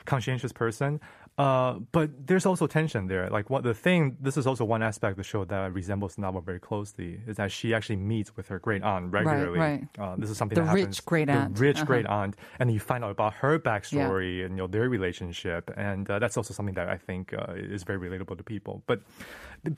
conscientious 0.07 0.53
person. 0.53 1.01
Uh, 1.43 1.73
but 1.97 2.09
there's 2.29 2.47
also 2.51 2.65
tension 2.79 3.03
there. 3.13 3.27
Like 3.37 3.47
what 3.53 3.63
the 3.71 3.75
thing, 3.87 4.01
this 4.27 4.37
is 4.41 4.45
also 4.51 4.65
one 4.77 4.83
aspect 4.91 5.13
of 5.17 5.21
the 5.23 5.29
show 5.33 5.43
that 5.53 5.73
resembles 5.81 6.11
the 6.17 6.21
novel 6.27 6.41
very 6.51 6.63
closely, 6.71 7.11
is 7.31 7.37
that 7.41 7.51
she 7.59 7.69
actually 7.77 8.01
meets 8.13 8.31
with 8.37 8.47
her 8.53 8.59
great 8.67 8.83
aunt 8.93 9.05
regularly. 9.19 9.59
right. 9.69 9.83
Uh, 10.03 10.15
this 10.21 10.31
is 10.33 10.37
something 10.41 10.59
The 10.61 10.67
that 10.71 10.75
rich 10.81 11.05
great 11.13 11.29
aunt. 11.37 11.55
The 11.57 11.61
rich 11.69 11.77
Uh-huh. 11.79 11.93
great 11.93 12.07
aunt, 12.21 12.33
and 12.59 12.65
you 12.75 12.81
find 12.91 13.01
out 13.05 13.13
about 13.19 13.33
her 13.43 13.55
backstory 13.69 14.35
and 14.45 14.51
you 14.55 14.61
know 14.63 14.71
their 14.77 14.89
relationship, 14.99 15.63
and 15.89 16.03
uh, 16.11 16.19
that's 16.23 16.37
also 16.39 16.53
something 16.59 16.77
that 16.81 16.89
I 16.97 16.99
think 17.09 17.23
uh, 17.35 17.55
is 17.77 17.83
very 17.91 17.99
relatable 18.07 18.37
to 18.41 18.45
people. 18.55 18.75
But 18.91 18.99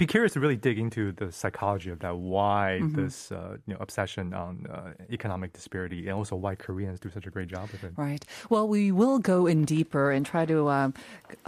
be 0.02 0.06
curious 0.14 0.32
to 0.34 0.40
really 0.44 0.56
dig 0.56 0.78
into 0.78 1.12
the 1.20 1.28
psychology 1.40 1.90
of 1.94 1.98
that. 2.04 2.14
Why 2.36 2.62
Mm-hmm. 2.74 3.00
this 3.02 3.16
uh, 3.32 3.56
you 3.66 3.72
know 3.74 3.80
obsession 3.86 4.26
on 4.44 4.52
uh, 4.66 4.92
economic 5.18 5.50
disparity, 5.58 6.00
and 6.08 6.14
also 6.20 6.34
why 6.44 6.52
Koreans 6.66 6.98
do 7.04 7.08
such 7.16 7.26
a 7.30 7.32
great 7.36 7.48
job 7.56 7.66
with 7.72 7.82
it. 7.84 7.92
Right. 7.96 8.22
Well, 8.52 8.66
we 8.76 8.82
will 9.00 9.18
go 9.32 9.38
in 9.52 9.64
deeper 9.76 10.04
and 10.14 10.22
try 10.32 10.44
to 10.54 10.58
um, 10.78 10.90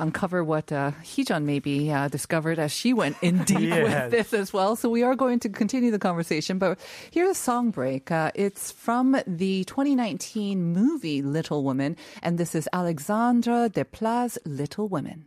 uncover 0.07 0.43
what 0.45 0.71
uh, 0.73 0.93
Heejun 1.03 1.45
maybe 1.45 1.91
uh, 1.93 2.09
discovered 2.09 2.59
as 2.59 2.73
she 2.73 2.93
went 2.93 3.17
in 3.23 3.43
deep 3.45 3.61
Yes. 3.75 3.83
with 3.85 4.11
this 4.13 4.33
as 4.33 4.53
well. 4.53 4.77
So 4.77 4.89
we 4.89 5.03
are 5.03 5.15
going 5.17 5.41
to 5.41 5.49
continue 5.49 5.91
the 5.91 5.99
conversation. 5.99 6.59
But 6.59 6.79
here's 7.11 7.31
a 7.31 7.35
song 7.35 7.71
break. 7.71 8.11
Uh, 8.11 8.31
it's 8.35 8.71
from 8.73 9.17
the 9.27 9.65
2019 9.65 10.63
movie 10.73 11.23
Little 11.23 11.65
Women, 11.65 11.97
and 12.23 12.39
this 12.39 12.55
is 12.55 12.69
Alexandre 12.73 13.69
Desplat's 13.69 14.39
Little 14.45 14.89
Women. 14.89 15.27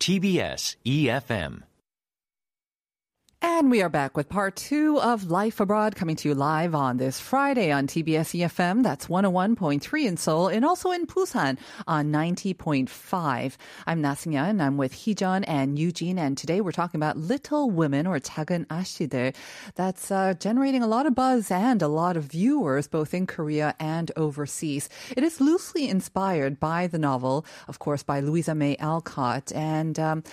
TBS 0.00 0.76
EFM. 0.84 1.62
And 3.43 3.71
we 3.71 3.81
are 3.81 3.89
back 3.89 4.17
with 4.17 4.27
part 4.27 4.57
two 4.57 4.99
of 4.99 5.31
Life 5.31 5.61
Abroad 5.61 5.95
coming 5.95 6.17
to 6.17 6.27
you 6.27 6.35
live 6.35 6.75
on 6.75 6.97
this 6.97 7.21
Friday 7.21 7.71
on 7.71 7.87
TBS 7.87 8.37
EFM. 8.37 8.83
That's 8.83 9.07
101.3 9.07 10.05
in 10.05 10.17
Seoul 10.17 10.49
and 10.49 10.65
also 10.65 10.91
in 10.91 11.05
Busan 11.07 11.57
on 11.87 12.11
90.5. 12.11 13.57
I'm 13.87 14.01
Nasinga 14.01 14.49
and 14.49 14.61
I'm 14.61 14.75
with 14.75 14.93
Heejun 14.93 15.45
and 15.47 15.79
Eugene. 15.79 16.17
And 16.19 16.37
today 16.37 16.59
we're 16.59 16.73
talking 16.73 16.99
about 16.99 17.15
Little 17.15 17.69
Women 17.69 18.07
or 18.07 18.19
작은 18.19 18.65
아씨들. 18.67 19.33
That's 19.75 20.11
uh, 20.11 20.33
generating 20.33 20.83
a 20.83 20.87
lot 20.87 21.05
of 21.05 21.15
buzz 21.15 21.49
and 21.49 21.81
a 21.81 21.87
lot 21.87 22.17
of 22.17 22.25
viewers 22.25 22.89
both 22.89 23.13
in 23.13 23.25
Korea 23.25 23.73
and 23.79 24.11
overseas. 24.17 24.89
It 25.15 25.23
is 25.23 25.39
loosely 25.39 25.87
inspired 25.87 26.59
by 26.59 26.87
the 26.87 26.99
novel, 26.99 27.45
of 27.69 27.79
course, 27.79 28.03
by 28.03 28.19
Louisa 28.19 28.53
May 28.53 28.75
Alcott. 28.77 29.53
And 29.53 29.97
um, 29.97 30.23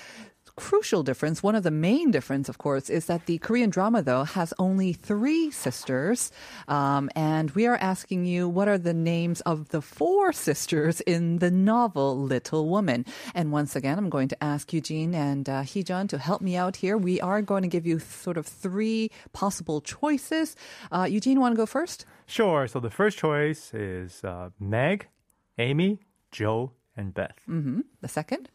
crucial 0.61 1.01
difference, 1.01 1.41
one 1.41 1.55
of 1.55 1.63
the 1.63 1.71
main 1.89 2.11
difference, 2.11 2.47
of 2.47 2.57
course, 2.59 2.87
is 2.97 3.03
that 3.07 3.25
the 3.25 3.37
Korean 3.39 3.71
drama, 3.71 4.01
though, 4.03 4.25
has 4.37 4.53
only 4.59 4.93
three 4.93 5.49
sisters. 5.49 6.31
Um, 6.67 7.09
and 7.15 7.49
we 7.57 7.65
are 7.65 7.77
asking 7.93 8.25
you, 8.25 8.47
what 8.47 8.67
are 8.67 8.77
the 8.77 8.93
names 8.93 9.41
of 9.41 9.69
the 9.69 9.81
four 9.81 10.31
sisters 10.31 11.01
in 11.01 11.39
the 11.39 11.49
novel 11.49 12.09
Little 12.33 12.69
Woman? 12.69 13.05
And 13.33 13.51
once 13.51 13.75
again, 13.75 13.97
I'm 13.97 14.11
going 14.11 14.27
to 14.29 14.43
ask 14.43 14.71
Eugene 14.71 15.15
and 15.15 15.49
uh, 15.49 15.63
Heejun 15.63 16.07
to 16.09 16.17
help 16.19 16.41
me 16.41 16.55
out 16.55 16.75
here. 16.83 16.95
We 16.95 17.19
are 17.21 17.41
going 17.41 17.63
to 17.63 17.67
give 17.75 17.87
you 17.87 17.97
sort 17.97 18.37
of 18.37 18.45
three 18.45 19.09
possible 19.33 19.81
choices. 19.81 20.55
Uh, 20.91 21.07
Eugene, 21.09 21.39
want 21.39 21.53
to 21.53 21.57
go 21.57 21.65
first? 21.65 22.05
Sure. 22.27 22.67
So 22.67 22.79
the 22.79 22.91
first 22.91 23.17
choice 23.17 23.73
is 23.73 24.23
uh, 24.23 24.51
Meg, 24.59 25.07
Amy, 25.57 25.99
Joe, 26.31 26.71
and 26.95 27.13
Beth. 27.13 27.39
hmm 27.47 27.81
The 28.01 28.07
second? 28.07 28.49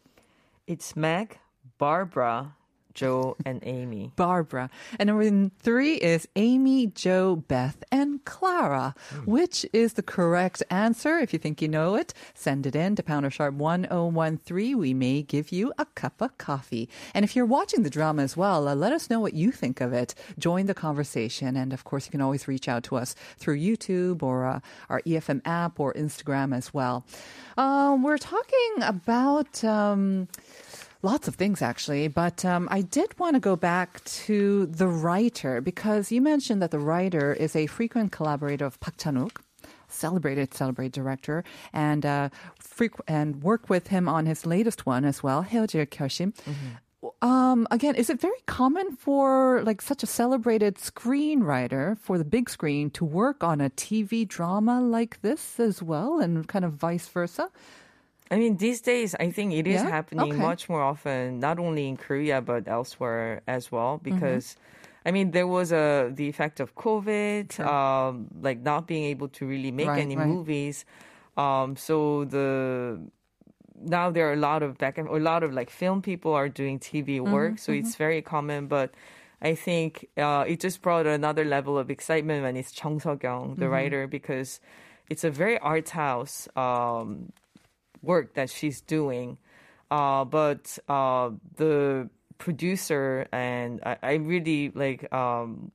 It's 0.67 0.95
Meg, 0.95 1.39
Barbara, 1.77 2.53
Joe, 2.97 3.37
and 3.45 3.59
Amy. 3.63 4.11
Barbara. 4.15 4.69
And 4.99 5.07
number 5.07 5.51
three 5.59 5.95
is 5.95 6.27
Amy, 6.35 6.87
Joe, 6.87 7.35
Beth, 7.35 7.83
and 7.91 8.25
Clara. 8.25 8.95
Which 9.25 9.65
is 9.71 9.93
the 9.93 10.01
correct 10.01 10.63
answer? 10.71 11.19
If 11.19 11.31
you 11.31 11.37
think 11.37 11.61
you 11.61 11.67
know 11.67 11.95
it, 11.95 12.13
send 12.33 12.65
it 12.65 12.75
in 12.75 12.95
to 12.95 13.03
Pounder 13.03 13.29
Sharp 13.29 13.53
1013. 13.53 14.77
We 14.77 14.93
may 14.95 15.21
give 15.21 15.51
you 15.51 15.71
a 15.77 15.85
cup 15.85 16.19
of 16.21 16.37
coffee. 16.39 16.89
And 17.13 17.23
if 17.23 17.35
you're 17.35 17.45
watching 17.45 17.83
the 17.83 17.89
drama 17.91 18.23
as 18.23 18.35
well, 18.35 18.67
uh, 18.67 18.73
let 18.73 18.91
us 18.91 19.11
know 19.11 19.19
what 19.19 19.33
you 19.33 19.51
think 19.51 19.79
of 19.79 19.93
it. 19.93 20.15
Join 20.39 20.65
the 20.65 20.73
conversation. 20.73 21.55
And 21.55 21.73
of 21.73 21.83
course, 21.83 22.07
you 22.07 22.11
can 22.11 22.21
always 22.21 22.47
reach 22.47 22.67
out 22.67 22.83
to 22.85 22.95
us 22.95 23.13
through 23.37 23.59
YouTube 23.59 24.23
or 24.23 24.47
uh, 24.47 24.59
our 24.89 25.01
EFM 25.01 25.41
app 25.45 25.79
or 25.79 25.93
Instagram 25.93 26.55
as 26.55 26.73
well. 26.73 27.05
Um, 27.57 28.01
we're 28.01 28.17
talking 28.17 28.73
about. 28.81 29.63
Um, 29.63 30.27
Lots 31.02 31.26
of 31.26 31.34
things, 31.34 31.62
actually. 31.62 32.08
But 32.08 32.44
um, 32.44 32.68
I 32.70 32.82
did 32.82 33.18
want 33.18 33.34
to 33.34 33.40
go 33.40 33.56
back 33.56 34.02
to 34.26 34.66
the 34.66 34.86
writer 34.86 35.60
because 35.60 36.12
you 36.12 36.20
mentioned 36.20 36.62
that 36.62 36.70
the 36.70 36.78
writer 36.78 37.32
is 37.32 37.56
a 37.56 37.66
frequent 37.66 38.12
collaborator 38.12 38.64
of 38.64 38.78
Park 38.80 38.96
Chan-wook, 38.98 39.38
celebrated, 39.88 40.54
celebrated 40.54 40.92
director, 40.92 41.44
and 41.72 42.06
uh, 42.06 42.28
frequ- 42.62 43.00
and 43.08 43.42
work 43.42 43.68
with 43.68 43.88
him 43.88 44.08
on 44.08 44.26
his 44.26 44.46
latest 44.46 44.86
one 44.86 45.04
as 45.04 45.22
well, 45.22 45.42
헤어질 45.42 45.86
결심. 45.90 46.32
Um, 47.20 47.66
again, 47.72 47.96
is 47.96 48.10
it 48.10 48.20
very 48.20 48.38
common 48.46 48.94
for 48.94 49.62
like 49.64 49.82
such 49.82 50.04
a 50.04 50.06
celebrated 50.06 50.76
screenwriter 50.76 51.98
for 51.98 52.16
the 52.16 52.24
big 52.24 52.48
screen 52.48 52.90
to 52.90 53.04
work 53.04 53.42
on 53.42 53.60
a 53.60 53.70
TV 53.70 54.26
drama 54.26 54.80
like 54.80 55.20
this 55.22 55.58
as 55.58 55.82
well, 55.82 56.20
and 56.20 56.46
kind 56.46 56.64
of 56.64 56.74
vice 56.74 57.08
versa? 57.08 57.50
I 58.29 58.37
mean, 58.37 58.57
these 58.57 58.81
days, 58.81 59.15
I 59.19 59.31
think 59.31 59.53
it 59.53 59.67
is 59.67 59.83
Yeah? 59.83 59.89
happening 59.89 60.35
Okay. 60.35 60.39
much 60.39 60.69
more 60.69 60.81
often, 60.81 61.39
not 61.39 61.59
only 61.59 61.87
in 61.87 61.97
Korea 61.97 62.41
but 62.41 62.67
elsewhere 62.67 63.41
as 63.47 63.71
well. 63.71 63.99
Mm-hmm. 64.09 64.37
Because, 64.37 64.55
I 65.05 65.11
mean, 65.11 65.31
there 65.31 65.47
was 65.47 65.71
a 65.71 66.11
the 66.13 66.27
effect 66.27 66.59
of 66.59 66.75
COVID, 66.75 67.59
um, 67.65 68.27
like 68.41 68.59
not 68.61 68.87
being 68.87 69.05
able 69.05 69.29
to 69.29 69.45
really 69.45 69.71
make 69.71 69.87
Right, 69.87 69.97
any 69.97 70.15
right. 70.15 70.27
movies. 70.27 70.85
Um, 71.37 71.75
so 71.77 72.25
the 72.25 72.99
now 73.79 74.09
there 74.09 74.27
are 74.29 74.33
a 74.33 74.37
lot 74.37 74.63
of 74.63 74.77
back 74.77 74.97
and 74.97 75.07
a 75.07 75.13
lot 75.17 75.43
of 75.43 75.53
like 75.53 75.69
film 75.69 76.01
people 76.01 76.33
are 76.33 76.49
doing 76.49 76.79
TV 76.79 77.19
Mm-hmm, 77.25 77.55
work, 77.55 77.59
so 77.59 77.71
it's 77.71 77.95
very 77.95 78.21
common. 78.21 78.67
But 78.67 78.93
I 79.41 79.55
think 79.55 80.07
uh, 80.17 80.45
it 80.47 80.59
just 80.59 80.81
brought 80.81 81.05
another 81.05 81.45
level 81.45 81.77
of 81.77 81.89
excitement 81.91 82.43
when 82.43 82.57
it's 82.57 82.71
Chung 82.71 82.99
Seo 82.99 83.19
Kyung, 83.19 83.55
Mm-hmm. 83.57 83.57
the 83.57 83.69
writer, 83.69 84.07
because 84.07 84.59
it's 85.09 85.23
a 85.23 85.29
very 85.29 85.57
art 85.59 85.89
house 85.89 86.47
um, 86.55 87.31
work 88.01 88.33
that 88.35 88.49
she's 88.49 88.81
doing. 88.81 89.37
Uh, 89.89 90.25
but 90.25 90.77
uh, 90.89 91.31
the 91.55 92.09
producer 92.37 93.27
and 93.31 93.81
I, 93.85 93.97
I 94.03 94.13
really 94.15 94.71
like 94.75 95.11
um, 95.13 95.71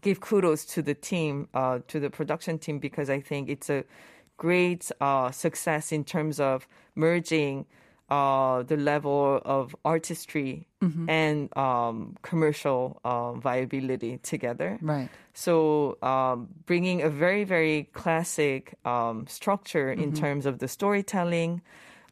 give 0.00 0.20
kudos 0.20 0.64
to 0.66 0.82
the 0.82 0.94
team, 0.94 1.48
uh, 1.54 1.80
to 1.88 2.00
the 2.00 2.10
production 2.10 2.58
team, 2.58 2.78
because 2.78 3.10
I 3.10 3.20
think 3.20 3.48
it's 3.48 3.70
a 3.70 3.84
great 4.36 4.90
uh, 5.00 5.30
success 5.30 5.92
in 5.92 6.04
terms 6.04 6.40
of 6.40 6.66
merging 6.94 7.66
uh, 8.10 8.62
the 8.62 8.76
level 8.76 9.40
of 9.44 9.74
artistry 9.84 10.66
and 11.08 11.48
um, 11.56 12.14
commercial 12.20 13.00
uh, 13.04 13.32
viability 13.32 14.18
together. 14.22 14.78
Right. 14.82 15.08
So 15.32 15.96
um, 16.02 16.48
bringing 16.66 17.00
a 17.00 17.08
very, 17.08 17.44
very 17.44 17.88
classic 17.94 18.74
um, 18.84 19.26
structure 19.26 19.90
in 19.90 20.12
terms 20.12 20.44
of 20.44 20.58
the 20.58 20.68
storytelling, 20.68 21.62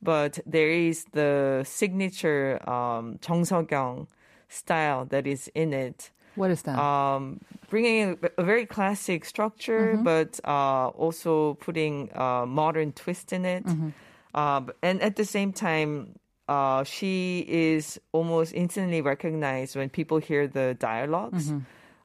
but 0.00 0.38
there 0.46 0.70
is 0.70 1.04
the 1.12 1.64
signature 1.68 2.58
um, 2.68 3.18
Jung 3.28 3.44
Seo-kyung 3.44 4.08
style 4.48 5.04
that 5.06 5.26
is 5.26 5.50
in 5.54 5.72
it 5.72 6.10
What 6.34 6.50
is 6.50 6.62
that? 6.62 6.78
um, 6.78 7.40
bringing 7.68 8.16
a, 8.22 8.40
a 8.40 8.42
very 8.42 8.64
classic 8.64 9.24
structure, 9.26 10.00
but 10.02 10.40
uh, 10.44 10.88
also 10.96 11.54
putting 11.60 12.08
a 12.14 12.46
modern 12.46 12.92
twist 12.92 13.32
in 13.32 13.44
it. 13.44 13.64
B- 14.60 14.72
and 14.82 15.00
at 15.02 15.16
the 15.16 15.24
same 15.24 15.52
time, 15.52 16.14
uh, 16.48 16.84
she 16.84 17.44
is 17.48 18.00
almost 18.12 18.52
instantly 18.54 19.00
recognized 19.00 19.76
when 19.76 19.88
people 19.90 20.18
hear 20.18 20.46
the 20.48 20.74
dialogs. 20.78 21.52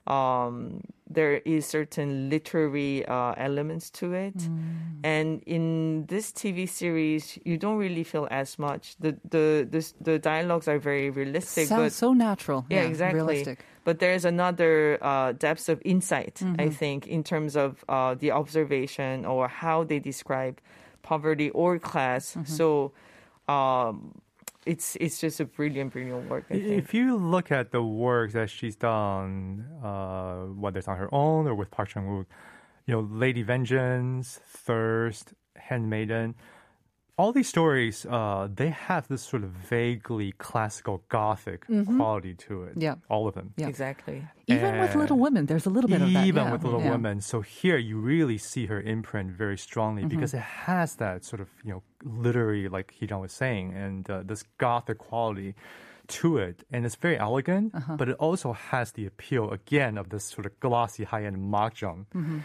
Um, 0.05 0.81
there 1.09 1.33
is 1.43 1.65
certain 1.65 2.29
literary 2.29 3.05
uh, 3.05 3.33
elements 3.37 3.89
to 3.99 4.13
it, 4.13 4.35
and 5.03 5.41
in 5.43 6.05
this 6.07 6.31
TV 6.31 6.67
series, 6.67 7.37
you 7.43 7.57
don't 7.57 7.77
really 7.77 8.03
feel 8.03 8.27
as 8.31 8.57
much. 8.59 8.95
the 8.99 9.17
the 9.29 9.67
The, 9.69 9.93
the 9.99 10.19
dialogues 10.19 10.67
are 10.67 10.79
very 10.79 11.09
realistic, 11.09 11.67
Sounds 11.67 11.81
but 11.83 11.91
so 11.93 12.13
natural. 12.13 12.65
yeah, 12.69 12.83
exactly. 12.87 13.19
Realistic. 13.19 13.59
But 13.83 13.99
there's 13.99 14.25
another 14.25 14.97
uh, 15.01 15.31
depth 15.31 15.67
of 15.69 15.81
insight, 15.83 16.35
Mm-hmm. 16.43 16.61
I 16.61 16.69
think, 16.69 17.07
in 17.07 17.23
terms 17.23 17.55
of 17.55 17.83
uh, 17.87 18.15
the 18.15 18.31
observation 18.31 19.25
or 19.25 19.47
how 19.47 19.83
they 19.83 19.99
describe 19.99 20.59
poverty 21.07 21.49
or 21.51 21.79
class. 21.79 22.23
Mm-hmm. 22.35 22.55
So 22.59 22.67
um, 23.47 23.95
it's 24.65 24.97
it's 24.99 25.17
just 25.23 25.39
a 25.39 25.45
brilliant, 25.45 25.93
brilliant 25.93 26.29
work. 26.29 26.45
If 26.49 26.93
you 26.93 27.15
look 27.15 27.47
at 27.51 27.71
the 27.71 27.81
work 27.81 28.29
that 28.33 28.49
she's 28.49 28.75
done, 28.75 29.65
uh, 29.83 30.51
whether 30.61 30.79
it's 30.79 30.89
on 30.93 30.97
her 30.97 31.09
own 31.23 31.47
or 31.47 31.55
with 31.55 31.69
Park 31.71 31.89
Chan-wook, 31.89 32.27
you 32.85 32.93
know, 32.93 33.03
Lady 33.23 33.43
Vengeance, 33.43 34.39
Thirst, 34.65 35.33
Handmaiden, 35.55 36.35
all 37.17 37.31
these 37.33 37.49
stories, 37.49 38.05
uh, 38.05 38.47
they 38.53 38.69
have 38.69 39.07
this 39.07 39.23
sort 39.23 39.43
of 39.43 39.49
vaguely 39.49 40.33
classical 40.37 41.01
Gothic 41.09 41.65
quality 41.97 42.33
to 42.45 42.63
it. 42.63 42.71
Mm-hmm. 42.77 42.81
Yeah. 42.81 42.95
all 43.09 43.27
of 43.27 43.33
them. 43.33 43.53
Yeah. 43.57 43.67
Exactly. 43.69 44.21
Even 44.45 44.79
with 44.79 44.95
Uh, 44.95 44.99
Little 44.99 45.17
Women, 45.17 45.45
there's 45.47 45.65
a 45.65 45.69
little 45.69 45.89
bit 45.89 46.01
of 46.01 46.13
that. 46.13 46.25
Even 46.25 46.43
yeah. 46.45 46.51
with 46.53 46.63
Little 46.63 46.81
Yeah. 46.85 46.91
Women. 46.91 47.21
So 47.21 47.41
here 47.41 47.77
you 47.77 47.97
really 47.97 48.37
see 48.37 48.67
her 48.67 48.79
imprint 48.79 49.31
very 49.31 49.57
strongly 49.57 50.03
Mm-hmm. 50.03 50.09
because 50.15 50.33
it 50.37 50.45
has 50.69 50.95
that 50.97 51.25
sort 51.25 51.41
of, 51.41 51.49
you 51.65 51.71
know, 51.73 51.81
literary, 52.05 52.69
like 52.69 52.93
Heejun 53.01 53.19
was 53.19 53.33
saying, 53.33 53.73
and 53.73 54.07
uh, 54.09 54.21
this 54.23 54.43
gothic 54.59 54.99
quality 54.99 55.55
to 56.21 56.37
it. 56.37 56.63
And 56.71 56.85
it's 56.85 56.95
very 56.95 57.17
elegant, 57.17 57.73
Uh-huh. 57.75 57.97
but 57.97 58.07
it 58.09 58.15
also 58.19 58.53
has 58.53 58.91
the 58.93 59.05
appeal, 59.07 59.49
again, 59.51 59.97
of 59.97 60.09
this 60.13 60.23
sort 60.23 60.45
of 60.45 60.53
glossy 60.59 61.03
high-end 61.03 61.37
makjang. 61.37 62.05
Mm-hmm. 62.15 62.39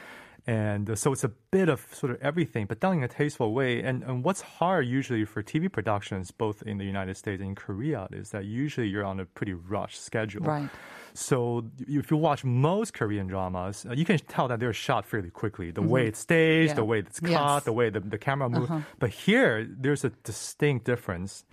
And 0.47 0.91
uh, 0.91 0.97
so 0.97 1.13
it's 1.13 1.23
a 1.23 1.29
bit 1.29 1.69
of 1.69 1.87
sort 1.93 2.11
of 2.13 2.21
everything, 2.21 2.67
but 2.67 2.81
done 2.81 2.97
in 2.99 3.05
a 3.05 3.09
tasteful 3.09 3.53
way. 3.53 3.81
And, 3.83 4.03
and 4.03 4.25
what's 4.25 4.41
hard 4.41 4.87
usually 4.89 5.25
for 5.25 5.41
TV 5.43 5.71
productions, 5.71 6.33
both 6.33 6.63
in 6.65 6.79
the 6.79 6.85
United 6.85 7.17
States 7.17 7.41
and 7.41 7.51
in 7.51 7.55
Korea, 7.55 8.09
is 8.11 8.31
that 8.31 8.45
usually 8.45 8.89
you're 8.89 9.05
on 9.05 9.21
a 9.21 9.25
pretty 9.25 9.55
rushed 9.55 10.03
schedule. 10.03 10.43
Right. 10.45 10.69
So 11.15 11.65
if 11.79 12.11
you 12.11 12.17
watch 12.17 12.43
most 12.43 12.93
Korean 12.95 13.29
dramas, 13.29 13.87
uh, 13.89 13.93
you 13.93 14.05
can 14.05 14.19
tell 14.19 14.49
that 14.49 14.59
they're 14.59 14.73
shot 14.73 15.07
fairly 15.07 15.31
quickly. 15.31 15.71
The 15.71 15.83
way 15.83 16.07
it's 16.09 16.19
staged, 16.19 16.71
Yeah. 16.71 16.75
the 16.75 16.85
way 16.85 16.99
it's 17.01 17.21
cut, 17.21 17.31
Yes. 17.31 17.39
Uh-huh. 17.41 17.61
the 17.61 17.73
way 17.73 17.91
the, 17.91 18.01
the 18.01 18.19
camera 18.19 18.49
moves. 18.49 18.73
But 18.99 19.11
here, 19.11 19.65
there's 19.69 20.05
a 20.05 20.11
distinct 20.25 20.87
difference 20.87 21.45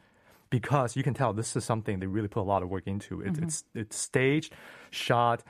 because 0.50 0.96
you 0.96 1.04
can 1.04 1.14
tell 1.14 1.32
this 1.34 1.56
is 1.56 1.64
something 1.64 2.00
they 2.00 2.08
really 2.08 2.28
put 2.28 2.42
a 2.42 2.50
lot 2.54 2.64
of 2.64 2.70
work 2.70 2.88
into. 2.88 3.22
It, 3.22 3.34
Mm-hmm. 3.34 3.44
It's 3.44 3.64
it's 3.76 3.98
staged, 3.98 4.54
shot, 4.90 5.44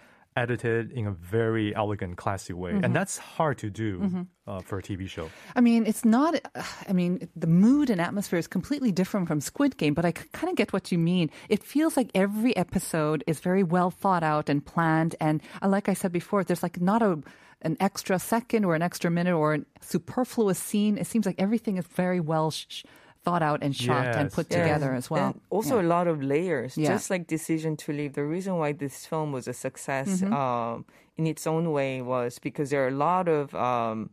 edited 0.43 0.91
in 0.99 1.05
a 1.07 1.11
very 1.11 1.67
elegant, 1.75 2.13
classy 2.23 2.53
way, 2.53 2.71
Mm-hmm. 2.71 2.85
and 2.85 2.95
that's 2.95 3.17
hard 3.37 3.57
to 3.59 3.69
do 3.69 3.91
uh, 4.47 4.61
for 4.67 4.75
a 4.79 4.83
TV 4.89 5.03
show. 5.15 5.29
I 5.55 5.61
mean, 5.61 5.81
it's 5.91 6.05
not. 6.17 6.31
I 6.89 6.93
mean, 6.99 7.11
the 7.35 7.47
mood 7.65 7.89
and 7.93 7.99
atmosphere 8.09 8.39
is 8.39 8.47
completely 8.57 8.91
different 8.91 9.27
from 9.27 9.39
Squid 9.41 9.73
Game, 9.81 9.93
but 9.93 10.05
I 10.05 10.11
kind 10.39 10.49
of 10.51 10.55
get 10.61 10.71
what 10.73 10.91
you 10.91 10.97
mean. 10.97 11.29
It 11.49 11.61
feels 11.63 11.93
like 11.99 12.09
every 12.15 12.53
episode 12.65 13.19
is 13.31 13.39
very 13.49 13.63
well 13.75 13.91
thought 13.91 14.23
out 14.23 14.49
and 14.49 14.59
planned, 14.73 15.13
and 15.19 15.41
uh, 15.61 15.67
like 15.75 15.87
I 15.89 15.95
said 15.95 16.11
before, 16.11 16.43
there's 16.43 16.63
like 16.63 16.79
not 16.81 17.01
a 17.01 17.19
an 17.61 17.75
extra 17.81 18.17
second 18.19 18.63
or 18.63 18.73
an 18.75 18.81
extra 18.81 19.11
minute 19.11 19.35
or 19.35 19.53
a 19.55 19.59
superfluous 19.81 20.57
scene. 20.59 20.97
It 20.97 21.07
seems 21.07 21.25
like 21.25 21.35
everything 21.37 21.75
is 21.77 21.85
very 22.03 22.21
well 22.31 22.51
sh- 22.51 22.83
thought 23.25 23.41
out 23.43 23.61
and 23.61 23.75
shot 23.75 24.07
and 24.07 24.25
Yes, 24.25 24.35
put 24.35 24.47
yes. 24.49 24.59
together 24.59 24.93
as 24.93 25.09
well. 25.09 25.27
And 25.31 25.41
also 25.49 25.75
Yeah. 25.75 25.85
a 25.85 25.87
lot 25.95 26.07
of 26.07 26.21
layers, 26.23 26.77
Yeah. 26.77 26.89
just 26.93 27.09
like 27.09 27.27
Decision 27.27 27.75
to 27.77 27.91
Leave. 27.91 28.13
The 28.13 28.23
reason 28.23 28.57
why 28.57 28.71
this 28.73 29.05
film 29.05 29.31
was 29.31 29.47
a 29.47 29.53
success 29.53 30.21
Mm-hmm. 30.21 30.33
um, 30.33 30.85
in 31.17 31.27
its 31.27 31.45
own 31.45 31.71
way 31.71 32.01
was 32.01 32.39
because 32.39 32.69
there 32.71 32.83
are 32.85 32.87
a 32.87 32.91
lot 33.09 33.27
of 33.27 33.53
um, 33.55 34.09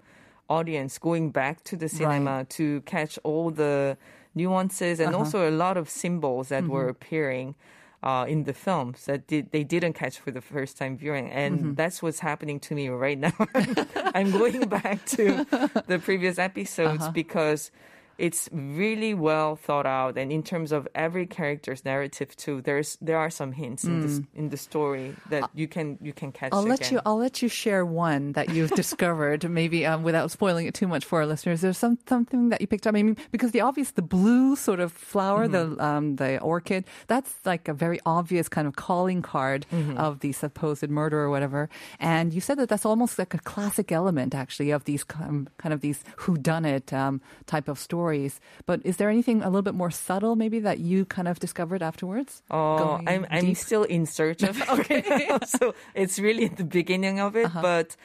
audience 0.48 0.98
going 0.98 1.30
back 1.30 1.62
to 1.64 1.76
the 1.76 1.88
cinema 1.88 2.44
to 2.58 2.80
catch 2.82 3.18
all 3.22 3.50
the 3.50 3.96
nuances 4.34 4.98
and 5.00 5.10
Uh-huh. 5.14 5.18
also 5.24 5.48
a 5.48 5.54
lot 5.64 5.76
of 5.76 5.88
symbols 5.88 6.48
that 6.48 6.64
were 6.68 6.82
Mm-hmm. 6.82 6.90
appearing. 6.90 7.54
Uh, 8.02 8.24
in 8.28 8.44
the 8.44 8.52
films 8.52 9.06
that 9.06 9.26
did, 9.26 9.50
they 9.50 9.64
didn't 9.64 9.94
catch 9.94 10.16
for 10.20 10.30
the 10.30 10.40
first 10.40 10.76
time 10.76 10.96
viewing, 10.96 11.28
and 11.30 11.58
Mm-hmm. 11.58 11.74
that's 11.74 12.02
what's 12.02 12.20
happening 12.20 12.60
to 12.60 12.74
me 12.74 12.88
right 12.88 13.18
now. 13.18 13.32
I'm 14.14 14.30
going 14.30 14.68
back 14.68 15.04
to 15.16 15.24
the 15.92 15.98
previous 15.98 16.38
episodes 16.38 17.02
Uh-huh. 17.04 17.10
because 17.12 17.72
it's 18.18 18.48
really 18.52 19.14
well 19.14 19.56
thought 19.56 19.86
out, 19.86 20.16
and 20.16 20.32
in 20.32 20.42
terms 20.42 20.72
of 20.72 20.88
every 20.94 21.26
character's 21.26 21.84
narrative 21.84 22.34
too, 22.36 22.62
there's 22.62 22.96
there 23.00 23.18
are 23.18 23.30
some 23.30 23.52
hints 23.52 23.84
in 23.84 24.00
the 24.00 24.24
in 24.34 24.48
the 24.48 24.56
story 24.56 25.14
that 25.30 25.50
you 25.54 25.68
can 25.68 25.98
you 26.00 26.12
can 26.12 26.32
catch. 26.32 26.52
Mm. 26.52 26.56
I'll 26.56 26.62
let 26.68 26.80
again. 26.80 26.92
you. 26.94 27.00
I'll 27.04 27.18
let 27.18 27.42
you 27.42 27.48
share 27.48 27.84
one 27.84 28.32
that 28.32 28.48
you've 28.50 28.70
discovered, 28.82 29.48
maybe 29.48 29.84
um, 29.86 30.02
without 30.02 30.30
spoiling 30.30 30.66
it 30.66 30.74
too 30.74 30.88
much 30.88 31.04
for 31.04 31.20
our 31.20 31.26
listeners. 31.26 31.60
There's 31.60 31.78
some 31.78 31.98
something 32.08 32.48
that 32.50 32.60
you 32.60 32.66
picked 32.66 32.86
up. 32.86 32.94
I 32.94 33.02
mean, 33.02 33.16
because 33.32 33.50
the 33.52 33.60
obvious, 33.60 33.90
the 33.92 34.02
blue 34.02 34.56
sort 34.56 34.80
of 34.80 34.92
flower, 34.92 35.46
Mm-hmm. 35.48 35.74
the 35.76 35.84
um, 35.84 36.16
the 36.16 36.40
orchid, 36.40 36.84
that's 37.06 37.34
like 37.44 37.68
a 37.68 37.74
very 37.74 38.00
obvious 38.06 38.48
kind 38.48 38.66
of 38.66 38.76
calling 38.76 39.20
card 39.22 39.66
Mm-hmm. 39.72 39.98
of 39.98 40.20
the 40.20 40.32
supposed 40.32 40.88
murder 40.88 41.18
or 41.20 41.28
whatever. 41.30 41.68
And 42.00 42.32
you 42.32 42.40
said 42.40 42.56
that 42.58 42.68
that's 42.68 42.86
almost 42.86 43.18
like 43.18 43.34
a 43.34 43.38
classic 43.38 43.92
element, 43.92 44.34
actually, 44.34 44.70
of 44.70 44.84
these 44.84 45.04
um, 45.20 45.48
kind 45.58 45.72
of 45.74 45.80
these 45.80 46.02
whodunit 46.18 46.92
um, 46.92 47.20
type 47.46 47.68
of 47.68 47.78
stories. 48.06 48.38
But 48.66 48.80
is 48.84 48.96
there 48.98 49.10
anything 49.10 49.42
a 49.42 49.46
little 49.50 49.62
bit 49.66 49.74
more 49.74 49.90
subtle, 49.90 50.36
maybe 50.36 50.60
that 50.60 50.78
you 50.78 51.04
kind 51.06 51.26
of 51.28 51.38
discovered 51.40 51.82
afterwards? 51.82 52.42
Oh, 52.50 52.78
Going 52.78 53.08
I'm 53.08 53.26
I'm 53.30 53.44
deep? 53.50 53.56
still 53.58 53.82
in 53.82 54.06
search 54.06 54.42
of 54.46 54.54
okay. 54.78 55.02
so 55.46 55.74
it's 55.94 56.18
really 56.22 56.46
the 56.48 56.64
beginning 56.64 57.18
of 57.20 57.34
it, 57.36 57.46
Uh-huh. 57.46 57.62
but 57.62 57.96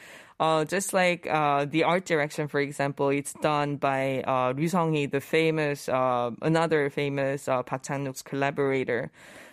uh, 0.42 0.64
just 0.66 0.90
like 0.92 1.26
uh, 1.30 1.66
the 1.70 1.84
art 1.86 2.04
direction, 2.04 2.48
for 2.50 2.58
example, 2.58 3.10
it's 3.14 3.32
done 3.42 3.76
by 3.78 4.22
uh, 4.26 4.50
Ryu 4.58 4.66
Song-hee, 4.68 5.06
the 5.06 5.20
famous 5.22 5.86
uh, 5.88 6.30
another 6.42 6.90
famous 6.90 7.46
uh, 7.46 7.62
Park 7.62 7.82
Chan-wook's 7.86 8.22
collaborator. 8.26 9.10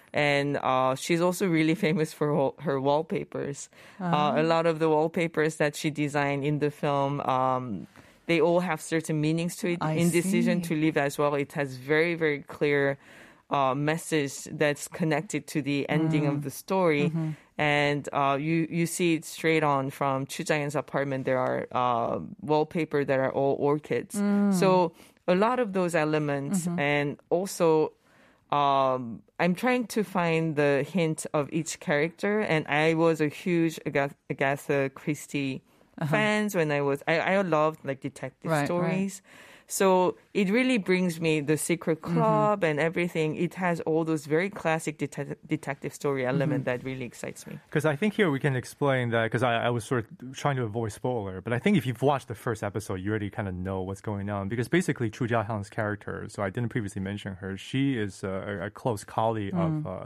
And 0.10 0.58
uh, 0.58 0.98
she's 0.98 1.22
also 1.22 1.46
really 1.46 1.76
famous 1.78 2.10
for 2.18 2.34
wall- 2.34 2.58
her 2.66 2.82
wallpapers. 2.82 3.70
Uh, 4.02 4.42
a 4.42 4.42
lot 4.42 4.66
of 4.66 4.82
the 4.82 4.90
wallpapers 4.90 5.62
that 5.62 5.78
she 5.78 5.94
designed 5.94 6.42
in 6.44 6.58
the 6.58 6.72
film, 6.74 7.22
um, 7.22 7.86
they 8.30 8.40
all 8.48 8.62
have 8.70 8.80
certain 8.96 9.18
meanings 9.28 9.54
to 9.62 9.66
it. 9.74 9.80
I 9.82 9.94
in 10.04 10.08
Decision 10.22 10.56
see. 10.64 10.68
to 10.70 10.74
Live 10.86 10.98
as 11.08 11.14
well, 11.20 11.34
it 11.46 11.52
has 11.60 11.70
very, 11.94 12.14
very 12.26 12.42
clear 12.58 12.84
uh, 13.58 13.74
message 13.92 14.36
that's 14.62 14.86
connected 15.00 15.42
to 15.54 15.58
the 15.70 15.80
ending 15.98 16.24
Mm. 16.26 16.32
of 16.34 16.38
the 16.46 16.54
story. 16.64 17.06
Mm-hmm. 17.10 17.30
And 17.82 18.02
uh, 18.22 18.38
you, 18.48 18.58
you 18.80 18.86
see 18.96 19.10
it 19.18 19.26
straight 19.26 19.64
on 19.76 19.84
from 20.00 20.16
Chu 20.32 20.42
Jae-hyun's 20.48 20.78
apartment. 20.86 21.22
There 21.30 21.42
are 21.50 21.60
uh, 21.84 22.20
wallpaper 22.52 23.02
that 23.10 23.20
are 23.26 23.34
all 23.40 23.56
orchids. 23.72 24.14
Mm. 24.16 24.54
So 24.62 24.70
a 25.28 25.36
lot 25.46 25.58
of 25.60 25.70
those 25.78 25.94
elements, 26.06 26.58
Mm-hmm. 26.68 26.80
and 26.96 27.08
also 27.38 27.68
um, 28.52 29.22
I'm 29.42 29.56
trying 29.64 29.86
to 29.96 30.02
find 30.18 30.56
the 30.56 30.74
hint 30.96 31.20
of 31.34 31.44
each 31.60 31.80
character. 31.88 32.34
And 32.54 32.62
I 32.68 32.94
was 33.06 33.16
a 33.22 33.30
huge 33.44 33.76
Agatha, 33.90 34.16
Agatha 34.34 34.80
Christie 35.00 35.62
fans 36.08 36.56
when 36.56 36.72
I 36.72 36.82
was. 36.82 37.04
I, 37.08 37.20
I 37.20 37.42
loved 37.42 37.80
like 37.84 38.00
detective 38.02 38.52
Uh-huh. 38.52 38.56
Right, 38.56 38.60
right. 38.62 38.66
stories. 38.68 39.22
So 39.72 40.18
it 40.34 40.50
really 40.50 40.80
brings 40.80 41.22
me 41.22 41.42
the 41.42 41.56
Secret 41.56 42.02
Mm-hmm. 42.02 42.16
Club 42.18 42.64
and 42.64 42.80
everything. 42.80 43.36
It 43.36 43.54
has 43.54 43.80
all 43.82 44.04
those 44.04 44.26
very 44.26 44.50
classic 44.50 44.98
detec- 44.98 45.36
detective 45.46 45.94
story 45.94 46.24
Mm-hmm. 46.24 46.30
element 46.42 46.66
that 46.66 46.84
really 46.84 47.06
excites 47.06 47.46
me. 47.46 47.60
Because 47.70 47.86
I 47.86 47.96
think 47.96 48.16
here 48.16 48.32
we 48.32 48.40
can 48.40 48.56
explain 48.56 49.12
that 49.12 49.26
because 49.26 49.44
I, 49.44 49.54
I 49.68 49.70
was 49.70 49.84
sort 49.86 50.06
of 50.06 50.36
trying 50.36 50.56
to 50.56 50.64
avoid 50.64 50.92
spoiler, 50.92 51.40
but 51.40 51.54
I 51.54 51.60
think 51.60 51.78
if 51.78 51.86
you've 51.86 52.02
watched 52.02 52.30
the 52.30 52.34
first 52.36 52.64
episode, 52.64 52.96
you 52.96 53.12
already 53.12 53.30
kind 53.30 53.48
of 53.48 53.54
know 53.54 53.82
what's 53.84 54.02
going 54.02 54.28
on. 54.32 54.50
Because 54.50 54.68
basically, 54.68 55.12
Chu 55.12 55.28
Jae-hyun's 55.28 55.70
character, 55.70 56.26
so 56.30 56.42
I 56.42 56.50
didn't 56.50 56.70
previously 56.70 57.02
mention 57.04 57.36
her, 57.36 57.56
she 57.56 57.96
is 58.06 58.24
a, 58.24 58.62
a 58.68 58.70
close 58.72 59.04
colleague 59.04 59.54
of. 59.54 59.86
Uh, 59.86 60.06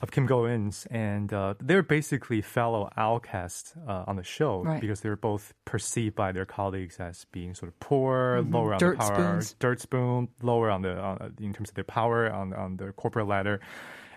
of 0.00 0.10
Kim 0.10 0.26
Go 0.26 0.46
Eun's, 0.46 0.86
and 0.90 1.32
uh, 1.32 1.54
they're 1.60 1.82
basically 1.82 2.40
fellow 2.40 2.88
outcasts 2.96 3.74
uh, 3.86 4.04
on 4.06 4.16
the 4.16 4.22
show 4.22 4.62
Right. 4.62 4.80
because 4.80 5.00
they're 5.00 5.16
both 5.16 5.54
perceived 5.64 6.14
by 6.14 6.32
their 6.32 6.44
colleagues 6.46 6.98
as 7.00 7.26
being 7.32 7.54
sort 7.54 7.68
of 7.72 7.80
poor, 7.80 8.42
lower 8.42 8.74
on 8.74 8.78
Dirt 8.78 8.98
the 8.98 9.04
power, 9.04 9.40
spoons. 9.40 9.56
dirt 9.58 9.80
spoon, 9.80 10.28
lower 10.42 10.70
on 10.70 10.82
the 10.82 10.92
uh, 10.92 11.28
in 11.40 11.52
terms 11.52 11.68
of 11.70 11.74
their 11.74 11.84
power 11.84 12.30
on 12.30 12.52
on 12.54 12.76
the 12.76 12.92
corporate 12.92 13.26
ladder. 13.26 13.60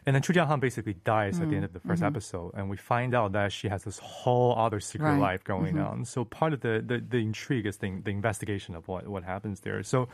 And 0.04 0.16
then 0.16 0.24
Chu 0.24 0.34
Jae-hyun 0.34 0.60
basically 0.60 0.96
dies 0.96 1.40
at 1.40 1.50
the 1.50 1.56
end 1.56 1.64
of 1.64 1.74
the 1.74 1.80
1st 1.80 2.02
episode, 2.02 2.54
and 2.56 2.72
we 2.72 2.76
find 2.76 3.14
out 3.14 3.34
that 3.34 3.52
she 3.52 3.68
has 3.70 3.84
this 3.84 4.00
whole 4.00 4.58
other 4.58 4.80
secret 4.80 5.12
Right. 5.12 5.20
life 5.20 5.44
going 5.44 5.78
on. 5.78 6.06
So 6.06 6.26
part 6.26 6.54
of 6.54 6.62
the, 6.62 6.84
the, 6.84 6.98
the 7.08 7.18
intrigue 7.20 7.68
is 7.68 7.78
the, 7.78 7.92
the 8.04 8.10
investigation 8.10 8.74
of 8.74 8.88
what, 8.88 9.08
what 9.08 9.24
happens 9.24 9.60
there. 9.60 9.84
So 9.84 10.10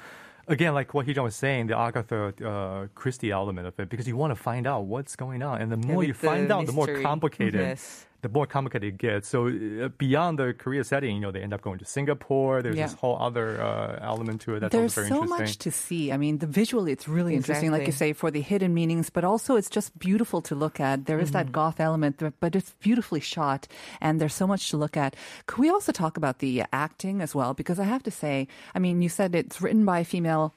again, 0.48 0.74
like 0.74 0.94
what 0.94 1.06
Heejun 1.06 1.24
was 1.24 1.36
saying, 1.36 1.68
the 1.68 1.78
Agatha 1.78 2.34
uh, 2.46 2.88
Christie 2.96 3.32
element 3.32 3.68
of 3.68 3.80
it, 3.80 3.90
because 3.90 4.08
you 4.08 4.16
want 4.16 4.32
to 4.32 4.36
find 4.36 4.66
out 4.66 4.86
what's 4.86 5.16
going 5.16 5.42
on, 5.44 5.62
and 5.62 5.72
the 5.72 5.78
more 5.78 5.98
with 5.98 6.08
you 6.08 6.14
find 6.14 6.52
out, 6.52 6.66
the 6.66 6.72
more 6.72 6.88
mystery. 6.88 7.04
complicated 7.04 7.62
Yes. 7.62 8.06
The 8.28 8.34
more 8.34 8.46
complicated 8.46 8.94
it 8.94 8.98
gets. 8.98 9.28
So 9.32 9.48
uh, 9.48 9.88
beyond 9.98 10.38
the 10.40 10.54
Korea 10.54 10.84
setting, 10.84 11.16
you 11.16 11.22
know, 11.24 11.32
they 11.32 11.42
end 11.42 11.54
up 11.56 11.62
going 11.62 11.80
to 11.80 11.86
Singapore. 11.86 12.62
There's 12.62 12.76
Yeah. 12.76 12.88
this 12.88 12.96
whole 13.00 13.18
other 13.28 13.48
uh, 13.62 14.00
element 14.04 14.42
to 14.44 14.56
it 14.56 14.60
that's 14.60 14.76
There's 14.76 14.94
very 14.94 15.08
interesting. 15.08 15.28
So 15.30 15.34
interesting. 15.36 15.46
much 15.48 15.58
to 15.66 15.72
see. 15.72 16.12
I 16.12 16.18
mean, 16.18 16.38
the 16.44 16.48
visually, 16.48 16.92
it's 16.92 17.08
really 17.08 17.36
interesting, 17.40 17.72
like 17.72 17.88
you 17.88 17.96
say, 17.96 18.12
for 18.12 18.30
the 18.32 18.42
hidden 18.42 18.74
meanings, 18.76 19.08
but 19.10 19.24
also 19.24 19.56
it's 19.56 19.70
just 19.72 19.96
beautiful 19.98 20.42
to 20.50 20.54
look 20.56 20.80
at. 20.80 21.06
There 21.08 21.20
is 21.24 21.32
Mm-hmm. 21.32 21.52
that 21.52 21.52
goth 21.52 21.80
element, 21.80 22.20
but 22.44 22.52
it's 22.56 22.72
beautifully 22.84 23.20
shot, 23.24 23.68
and 24.04 24.20
there's 24.20 24.36
so 24.36 24.48
much 24.48 24.70
to 24.72 24.78
look 24.78 24.96
at. 24.98 25.16
Could 25.48 25.60
we 25.64 25.70
also 25.70 25.92
talk 25.92 26.18
about 26.18 26.40
the 26.40 26.64
acting 26.72 27.22
as 27.22 27.32
well? 27.36 27.54
Because 27.54 27.80
I 27.80 27.88
have 27.88 28.04
to 28.04 28.12
say, 28.12 28.48
I 28.76 28.80
mean, 28.80 29.02
you 29.02 29.10
said 29.10 29.36
it's 29.36 29.62
written 29.62 29.86
by 29.86 30.00
a 30.00 30.06
female 30.06 30.54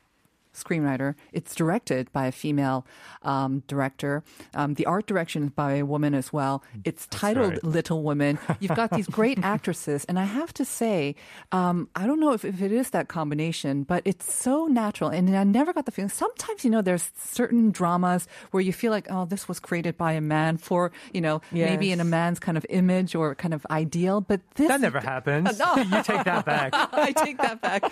screenwriter. 0.55 1.15
It's 1.33 1.55
directed 1.55 2.13
by 2.13 2.27
a 2.27 2.33
female 2.33 2.87
um, 3.23 3.63
director. 3.67 4.23
Um, 4.55 4.75
the 4.75 4.87
art 4.87 5.07
direction 5.07 5.45
is 5.45 5.51
by 5.51 5.75
a 5.75 5.85
woman 5.85 6.15
as 6.15 6.33
well. 6.33 6.63
It's 6.85 7.07
titled 7.09 7.53
right. 7.53 7.65
Little 7.65 8.03
Women. 8.03 8.39
You've 8.61 8.77
got 8.77 8.91
these 8.91 9.07
great 9.07 9.39
actresses, 9.43 10.05
and 10.07 10.19
I 10.19 10.25
have 10.25 10.53
to 10.55 10.65
say, 10.65 11.15
um, 11.53 11.89
I 11.95 12.07
don't 12.07 12.21
know 12.21 12.33
if, 12.33 12.45
if 12.45 12.63
it 12.63 12.73
is 12.73 12.91
that 12.91 13.09
combination, 13.09 13.85
but 13.85 14.03
it's 14.05 14.33
so 14.33 14.67
natural. 14.67 15.11
And 15.11 15.37
I 15.37 15.45
never 15.45 15.73
got 15.73 15.87
the 15.87 15.93
feeling. 15.93 16.09
Sometimes, 16.09 16.65
you 16.65 16.71
know, 16.71 16.83
there's 16.83 17.11
certain 17.19 17.71
dramas 17.71 18.27
where 18.51 18.63
you 18.63 18.73
feel 18.73 18.91
like, 18.91 19.07
oh, 19.11 19.25
this 19.25 19.49
was 19.49 19.61
created 19.61 19.97
by 19.97 20.13
a 20.13 20.21
man 20.21 20.57
for, 20.57 20.93
you 21.13 21.21
know, 21.21 21.41
maybe 21.53 21.93
in 21.93 22.01
a 22.01 22.05
man's 22.05 22.39
kind 22.39 22.57
of 22.57 22.67
image 22.69 23.15
or 23.15 23.35
kind 23.35 23.55
of 23.55 23.67
ideal. 23.71 24.21
But 24.21 24.41
this 24.55 24.69
That 24.69 24.81
never 24.81 25.01
happens. 25.01 25.51
you 25.77 26.03
take 26.03 26.25
that 26.25 26.45
back. 26.45 26.71
I 26.93 27.13
take 27.13 27.39
that 27.39 27.61
back. 27.61 27.85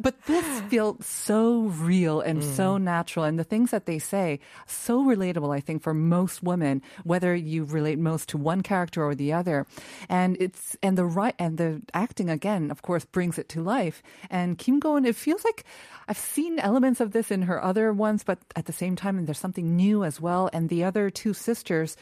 But 0.00 0.22
this 0.26 0.60
feels 0.62 1.04
so 1.06 1.62
real 1.62 2.05
and 2.20 2.40
Mm. 2.40 2.56
so 2.56 2.78
natural. 2.78 3.24
And 3.24 3.38
the 3.38 3.44
things 3.44 3.70
that 3.70 3.86
they 3.86 3.98
say, 3.98 4.38
so 4.66 5.04
relatable, 5.04 5.54
I 5.54 5.60
think, 5.60 5.82
for 5.82 5.94
most 5.94 6.42
women, 6.42 6.82
whether 7.04 7.34
you 7.34 7.64
relate 7.64 7.98
most 7.98 8.28
to 8.30 8.38
one 8.38 8.62
character 8.62 9.02
or 9.02 9.14
the 9.14 9.32
other. 9.32 9.66
And 10.08 10.36
it's, 10.40 10.76
and 10.82 10.96
the 10.96 11.04
right, 11.06 11.34
and 11.38 11.58
the 11.58 11.82
acting 11.92 12.30
again, 12.30 12.70
of 12.70 12.82
course, 12.82 13.04
brings 13.04 13.38
it 13.38 13.48
to 13.50 13.62
life. 13.62 14.02
And 14.30 14.58
Kim 14.58 14.78
Go-eun, 14.80 15.06
it 15.06 15.16
feels 15.16 15.44
like 15.44 15.64
I've 16.08 16.18
seen 16.18 16.58
elements 16.60 17.00
of 17.00 17.10
this 17.12 17.30
in 17.30 17.42
her 17.50 17.58
other 17.62 17.92
ones, 17.92 18.22
but 18.24 18.38
at 18.54 18.66
the 18.66 18.72
same 18.72 18.94
time, 18.96 19.24
there's 19.26 19.38
something 19.42 19.74
new 19.76 20.04
as 20.04 20.20
well. 20.20 20.48
And 20.52 20.68
the 20.68 20.84
other 20.84 21.10
two 21.10 21.34
sisters, 21.34 21.96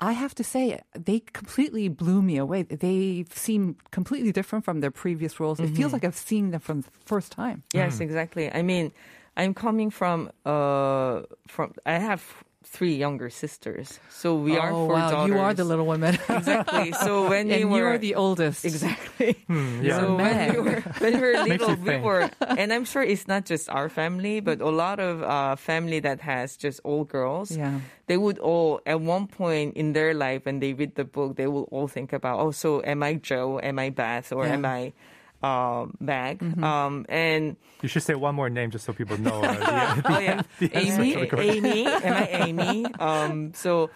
I 0.00 0.12
have 0.12 0.34
to 0.36 0.44
say, 0.44 0.80
they 0.96 1.20
completely 1.20 1.88
blew 1.88 2.22
me 2.22 2.38
away. 2.38 2.62
They 2.62 3.26
seem 3.34 3.76
completely 3.90 4.32
different 4.32 4.64
from 4.64 4.80
their 4.80 4.90
previous 4.90 5.38
roles. 5.40 5.60
It 5.60 5.66
Mm-hmm. 5.70 5.76
feels 5.76 5.92
like 5.92 6.04
I've 6.04 6.16
seen 6.16 6.50
them 6.52 6.60
from 6.60 6.80
the 6.82 6.90
first 7.04 7.32
time. 7.32 7.62
Yes, 7.74 8.00
exactly. 8.00 8.50
I 8.50 8.62
mean, 8.62 8.92
I'm 9.36 9.54
coming 9.54 9.90
from 9.90 10.30
uh 10.44 11.22
from 11.48 11.72
I 11.86 11.98
have 11.98 12.22
three 12.62 12.94
younger 12.94 13.30
sisters, 13.30 13.98
so 14.10 14.34
we 14.36 14.56
are 14.56 14.70
oh, 14.70 14.86
four 14.86 14.94
wow. 14.94 15.10
daughters. 15.10 15.34
You 15.34 15.40
are 15.40 15.54
the 15.54 15.64
little 15.64 15.86
women. 15.86 16.14
exactly. 16.28 16.92
So 16.92 17.28
when 17.28 17.48
we 17.48 17.62
and 17.62 17.70
were 17.70 17.78
you 17.78 17.84
are 17.84 17.98
the 17.98 18.14
oldest. 18.14 18.64
exactly. 18.64 19.42
yeah. 19.48 20.00
So 20.00 20.14
when 20.14 20.36
Meg. 20.36 20.52
we 20.52 20.60
were 20.60 20.80
when 21.00 21.12
we 21.14 21.20
were 21.20 21.44
little, 21.44 21.74
we 21.76 21.88
think. 21.88 22.04
were, 22.04 22.30
and 22.40 22.72
I'm 22.72 22.84
sure 22.84 23.02
it's 23.02 23.26
not 23.26 23.44
just 23.46 23.68
our 23.70 23.88
family, 23.88 24.40
but 24.40 24.60
a 24.60 24.68
lot 24.68 25.00
of 25.00 25.22
uh, 25.22 25.56
family 25.56 26.00
that 26.00 26.20
has 26.20 26.56
just 26.56 26.80
all 26.84 27.04
girls. 27.04 27.50
Yeah. 27.50 27.80
They 28.06 28.16
would 28.18 28.38
all 28.38 28.80
at 28.86 29.00
one 29.00 29.26
point 29.26 29.76
in 29.76 29.92
their 29.94 30.12
life 30.14 30.44
when 30.44 30.60
they 30.60 30.74
read 30.74 30.94
the 30.96 31.04
book, 31.04 31.36
they 31.36 31.46
will 31.46 31.68
all 31.70 31.88
think 31.88 32.12
about, 32.12 32.40
oh, 32.40 32.50
so 32.50 32.82
am 32.84 33.02
I 33.02 33.14
Joe? 33.14 33.58
Am 33.62 33.78
I 33.78 33.90
Beth? 33.90 34.32
Or 34.32 34.44
Yeah. 34.46 34.54
am 34.54 34.64
I 34.66 34.92
um, 35.42 35.96
Meg? 36.00 36.42
Um, 36.62 37.06
and 37.08 37.56
You 37.82 37.88
should 37.88 38.02
say 38.02 38.14
one 38.14 38.34
more 38.34 38.50
name 38.50 38.70
just 38.70 38.84
so 38.84 38.92
people 38.92 39.18
know. 39.18 39.42
Uh, 39.44 39.94
the, 39.94 40.02
the, 40.02 40.12
oh 40.14 40.18
yeah, 40.18 40.42
the 40.58 40.70
Amy, 40.76 41.14
to 41.14 41.20
the 41.20 41.26
question. 41.26 41.66
Amy, 41.66 41.86
am 41.86 42.12
I 42.14 42.26
Amy? 42.28 42.86
Um, 42.98 43.52
so 43.54 43.90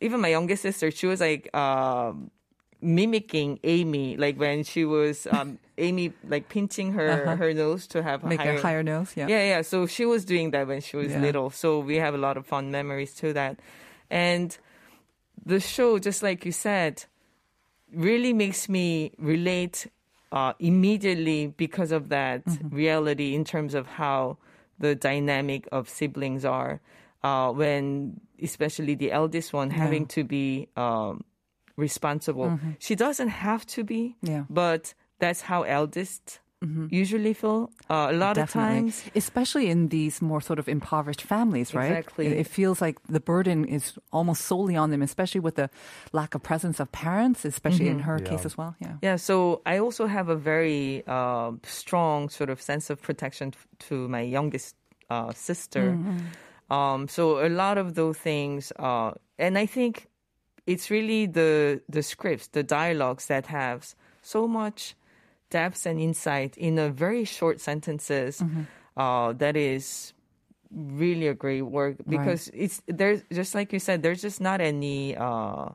even 0.00 0.20
my 0.20 0.28
youngest 0.28 0.62
sister, 0.62 0.90
she 0.90 1.06
was 1.06 1.20
like 1.20 1.54
um, 1.54 2.30
mimicking 2.80 3.58
Amy, 3.64 4.16
like 4.16 4.38
when 4.38 4.64
she 4.64 4.84
was 4.84 5.26
um, 5.26 5.58
Amy, 5.78 6.12
like 6.28 6.48
pinching 6.48 6.92
her 6.92 7.36
her 7.36 7.52
nose 7.54 7.86
to 7.88 8.02
have 8.02 8.20
Uh-huh. 8.20 8.28
Make 8.28 8.40
higher, 8.40 8.56
a 8.56 8.62
higher 8.62 8.82
nose. 8.82 9.12
Yeah. 9.16 9.26
yeah, 9.28 9.44
yeah. 9.44 9.62
So 9.62 9.86
she 9.86 10.04
was 10.06 10.24
doing 10.24 10.50
that 10.52 10.66
when 10.66 10.80
she 10.80 10.96
was 10.96 11.12
Yeah. 11.12 11.20
little. 11.20 11.50
So 11.50 11.80
we 11.80 11.96
have 11.96 12.14
a 12.14 12.18
lot 12.18 12.36
of 12.36 12.46
fond 12.46 12.72
memories 12.72 13.14
to 13.16 13.32
that. 13.34 13.58
And 14.10 14.56
the 15.46 15.60
show, 15.60 15.98
just 15.98 16.22
like 16.22 16.44
you 16.44 16.52
said, 16.52 17.04
really 17.92 18.32
makes 18.32 18.68
me 18.68 19.12
relate 19.18 19.86
uh, 20.32 20.52
immediately 20.58 21.48
because 21.48 21.92
of 21.92 22.08
that 22.10 22.44
Mm-hmm. 22.46 22.74
reality 22.74 23.34
in 23.34 23.44
terms 23.44 23.74
of 23.74 23.86
how 23.86 24.38
the 24.78 24.94
dynamic 24.94 25.68
of 25.72 25.88
siblings 25.88 26.44
are. 26.44 26.80
Uh, 27.22 27.52
when 27.52 28.18
especially 28.42 28.94
the 28.94 29.12
eldest 29.12 29.52
one 29.52 29.68
having 29.68 30.06
to 30.06 30.24
be 30.24 30.68
um, 30.76 31.22
responsible. 31.76 32.58
She 32.78 32.94
doesn't 32.94 33.28
have 33.28 33.66
to 33.76 33.84
be, 33.84 34.16
Mm-hmm. 34.24 34.32
Yeah. 34.32 34.44
but 34.48 34.94
that's 35.18 35.42
how 35.42 35.64
eldest 35.64 36.40
usually 36.90 37.34
feel. 37.34 37.70
Uh, 37.88 38.08
a 38.10 38.12
lot 38.12 38.36
Mm-hmm. 38.36 38.40
Definitely. 38.40 38.42
of 38.42 38.50
times, 38.50 39.10
especially 39.14 39.66
in 39.70 39.88
these 39.88 40.22
more 40.22 40.40
sort 40.40 40.58
of 40.58 40.68
impoverished 40.68 41.22
families, 41.22 41.74
right? 41.74 41.98
Exactly. 41.98 42.26
It, 42.26 42.38
it 42.38 42.46
feels 42.46 42.80
like 42.80 42.98
the 43.08 43.20
burden 43.20 43.64
is 43.64 43.98
almost 44.12 44.42
solely 44.42 44.76
on 44.76 44.90
them, 44.90 45.02
especially 45.02 45.40
with 45.40 45.56
the 45.56 45.68
lack 46.12 46.34
of 46.34 46.42
presence 46.42 46.78
of 46.80 46.92
parents, 46.92 47.44
especially 47.44 47.88
in 47.88 48.00
her 48.00 48.20
case 48.20 48.44
as 48.44 48.56
well. 48.56 48.74
Yeah. 48.78 48.96
Yeah, 49.02 49.16
so 49.16 49.62
I 49.66 49.78
also 49.78 50.06
have 50.06 50.28
a 50.28 50.36
very 50.36 51.02
uh, 51.06 51.52
strong 51.64 52.28
sort 52.28 52.50
of 52.50 52.60
sense 52.62 52.90
of 52.90 53.00
protection 53.02 53.52
f- 53.54 53.66
to 53.88 54.06
my 54.08 54.20
youngest 54.20 54.76
uh, 55.08 55.32
sister. 55.32 55.98
Um, 56.70 57.08
so 57.08 57.44
a 57.44 57.48
lot 57.48 57.78
of 57.78 57.94
those 57.94 58.18
things, 58.18 58.72
uh, 58.78 59.12
and 59.38 59.58
I 59.58 59.66
think 59.66 60.06
it's 60.66 60.90
really 60.90 61.26
the 61.26 61.80
the 61.88 62.02
scripts, 62.02 62.48
the 62.48 62.62
dialogues 62.62 63.26
that 63.26 63.46
have 63.46 63.94
so 64.22 64.46
much 64.46 64.94
depth 65.50 65.86
and 65.86 66.00
insight 66.00 66.56
in 66.56 66.78
a 66.78 66.88
very 66.88 67.24
short 67.24 67.60
sentences. 67.60 68.42
Uh, 68.96 69.32
that 69.34 69.56
is 69.56 70.12
really 70.70 71.26
a 71.26 71.34
great 71.34 71.62
work 71.62 71.96
because 72.08 72.50
it's 72.54 72.80
there's 72.86 73.22
just 73.32 73.54
like 73.54 73.72
you 73.72 73.78
said, 73.78 74.02
there's 74.02 74.22
just 74.22 74.40
not 74.40 74.60
any. 74.60 75.16
Uh, 75.16 75.70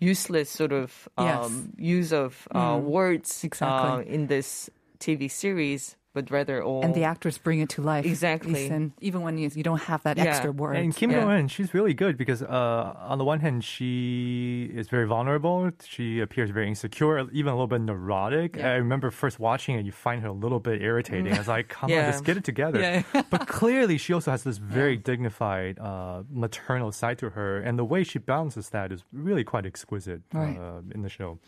useless 0.00 0.48
sort 0.48 0.70
of 0.70 1.08
um, 1.18 1.26
Yes. 1.26 1.66
use 1.76 2.12
of 2.12 2.46
uh, 2.54 2.78
words 2.80 3.42
Exactly. 3.42 3.90
uh, 3.90 3.98
in 4.06 4.28
this 4.28 4.70
TV 5.00 5.26
series, 5.28 5.96
but 6.18 6.30
rather 6.38 6.56
all 6.68 6.82
And 6.84 6.92
the 6.94 7.04
actors 7.12 7.36
bring 7.46 7.60
it 7.64 7.68
to 7.76 7.80
life. 7.82 8.04
Exactly. 8.14 8.62
And 8.74 8.84
even 9.08 9.20
when 9.26 9.34
you, 9.38 9.46
you 9.54 9.62
don't 9.62 9.84
have 9.92 10.00
that 10.02 10.16
Yeah. 10.16 10.24
extra 10.30 10.50
word. 10.62 10.74
And 10.76 10.90
Kim 10.98 11.10
Yeah. 11.10 11.20
Go 11.20 11.26
Eun, 11.28 11.48
she's 11.56 11.70
really 11.78 11.94
good 11.94 12.14
because 12.22 12.40
uh, 12.42 12.94
on 13.12 13.16
the 13.22 13.24
one 13.32 13.40
hand, 13.40 13.58
she 13.64 14.70
is 14.80 14.88
very 14.88 15.06
vulnerable. 15.06 15.70
She 15.94 16.06
appears 16.26 16.50
very 16.50 16.68
insecure, 16.68 17.14
even 17.32 17.50
a 17.52 17.56
little 17.56 17.66
bit 17.76 17.82
neurotic. 17.82 18.50
I 18.58 18.76
remember 18.84 19.10
first 19.10 19.38
watching 19.38 19.72
it, 19.78 19.84
you 19.88 19.92
find 19.92 20.18
her 20.22 20.28
a 20.28 20.32
little 20.44 20.60
bit 20.60 20.82
irritating. 20.82 21.32
I 21.32 21.38
was 21.38 21.48
like, 21.56 21.68
come 21.68 21.90
Yeah. 21.90 22.06
on, 22.06 22.12
just 22.12 22.24
get 22.24 22.36
it 22.36 22.44
together. 22.44 22.80
Yeah. 22.80 23.22
but 23.30 23.46
clearly, 23.46 23.96
she 23.98 24.12
also 24.12 24.30
has 24.34 24.42
this 24.42 24.58
very 24.58 24.96
dignified 24.96 25.78
uh, 25.78 26.22
maternal 26.44 26.90
side 26.92 27.18
to 27.22 27.30
her. 27.30 27.60
And 27.66 27.78
the 27.78 27.84
way 27.94 28.02
she 28.04 28.18
balances 28.18 28.70
that 28.70 28.90
is 28.92 29.04
really 29.12 29.44
quite 29.44 29.66
exquisite 29.66 30.22
Right. 30.32 30.56
uh, 30.58 30.80
in 30.94 31.02
the 31.02 31.08
show. 31.18 31.38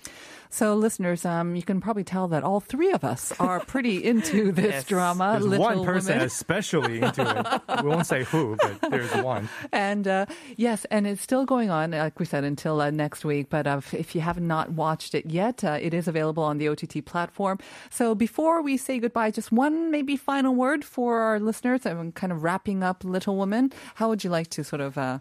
So, 0.52 0.74
listeners, 0.74 1.24
um, 1.24 1.54
you 1.54 1.62
can 1.62 1.80
probably 1.80 2.02
tell 2.02 2.26
that 2.28 2.42
all 2.42 2.58
three 2.58 2.90
of 2.90 3.04
us 3.04 3.32
are 3.38 3.60
pretty 3.60 4.02
into 4.10 4.50
this 4.50 4.64
Yes. 4.66 4.84
drama. 4.84 5.32
There's 5.34 5.46
Little 5.46 5.64
one 5.64 5.84
person 5.84 6.14
Women. 6.14 6.26
especially 6.26 7.00
into 7.02 7.22
it. 7.68 7.82
We 7.84 7.88
won't 7.88 8.06
say 8.06 8.24
who, 8.24 8.56
but 8.60 8.90
there's 8.90 9.14
one. 9.22 9.48
And 9.72 10.08
uh, 10.08 10.26
yes, 10.56 10.84
and 10.90 11.06
it's 11.06 11.22
still 11.22 11.44
going 11.44 11.70
on, 11.70 11.92
like 11.92 12.18
we 12.18 12.26
said, 12.26 12.42
until 12.44 12.80
uh, 12.80 12.90
next 12.90 13.24
week. 13.24 13.46
But 13.48 13.66
uh, 13.68 13.76
if- 13.78 13.94
if 13.94 14.14
you 14.16 14.22
have 14.22 14.40
not 14.40 14.72
watched 14.72 15.14
it 15.14 15.26
yet, 15.26 15.62
uh, 15.62 15.78
it 15.80 15.94
is 15.94 16.08
available 16.08 16.42
on 16.42 16.58
the 16.58 16.68
OTT 16.68 17.04
platform. 17.04 17.58
So 17.90 18.14
before 18.16 18.60
we 18.60 18.76
say 18.76 18.98
goodbye, 18.98 19.30
just 19.30 19.52
one 19.52 19.90
maybe 19.92 20.16
final 20.16 20.54
word 20.54 20.84
for 20.84 21.20
our 21.20 21.38
listeners. 21.38 21.86
I'm 21.86 22.10
kind 22.12 22.32
of 22.32 22.42
wrapping 22.42 22.82
up 22.82 23.04
Little 23.04 23.36
Woman. 23.36 23.72
How 23.94 24.08
would 24.08 24.24
you 24.24 24.30
like 24.30 24.48
to 24.50 24.64
sort 24.64 24.80
of 24.80 24.98
uh, 24.98 25.18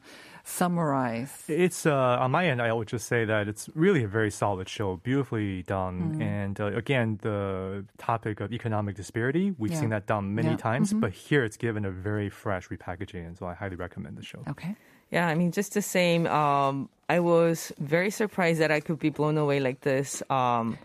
summarize? 0.49 1.31
It's 1.47 1.85
uh, 1.85 1.93
on 2.23 2.31
my 2.31 2.43
end. 2.47 2.61
I 2.61 2.71
would 2.73 2.87
just 2.87 3.07
say 3.07 3.25
that 3.25 3.47
it's 3.47 3.69
really 3.75 4.03
a 4.03 4.07
very 4.07 4.31
solid 4.31 4.67
show, 4.69 4.97
beautifully 4.97 5.63
done, 5.63 6.15
Mm. 6.15 6.21
and 6.21 6.59
uh, 6.59 6.65
again, 6.83 7.19
the 7.21 7.85
topic 7.97 8.39
of 8.41 8.51
economic 8.53 8.95
disparity. 8.95 9.45
We've 9.57 9.71
Yeah. 9.71 9.79
seen 9.81 9.89
that 9.95 10.05
done 10.07 10.25
many 10.35 10.49
Yeah. 10.49 10.53
Mm-hmm. 10.55 10.69
times, 10.69 10.93
but 10.93 11.11
here 11.11 11.43
it's 11.47 11.57
given 11.57 11.85
a 11.85 11.91
very 11.91 12.29
fresh 12.29 12.67
repackaging, 12.69 13.23
and 13.27 13.37
so 13.37 13.45
I 13.47 13.53
highly 13.53 13.75
recommend 13.75 14.17
the 14.17 14.23
show. 14.23 14.41
Okay. 14.49 14.75
Yeah, 15.11 15.27
I 15.27 15.35
mean, 15.35 15.51
just 15.51 15.73
the 15.73 15.81
same. 15.81 16.27
Um, 16.27 16.89
I 17.09 17.19
was 17.19 17.71
very 17.79 18.11
surprised 18.11 18.59
that 18.61 18.71
I 18.71 18.79
could 18.79 18.99
be 18.99 19.09
blown 19.09 19.37
away 19.37 19.59
like 19.59 19.81
this 19.81 20.21
um, 20.29 20.77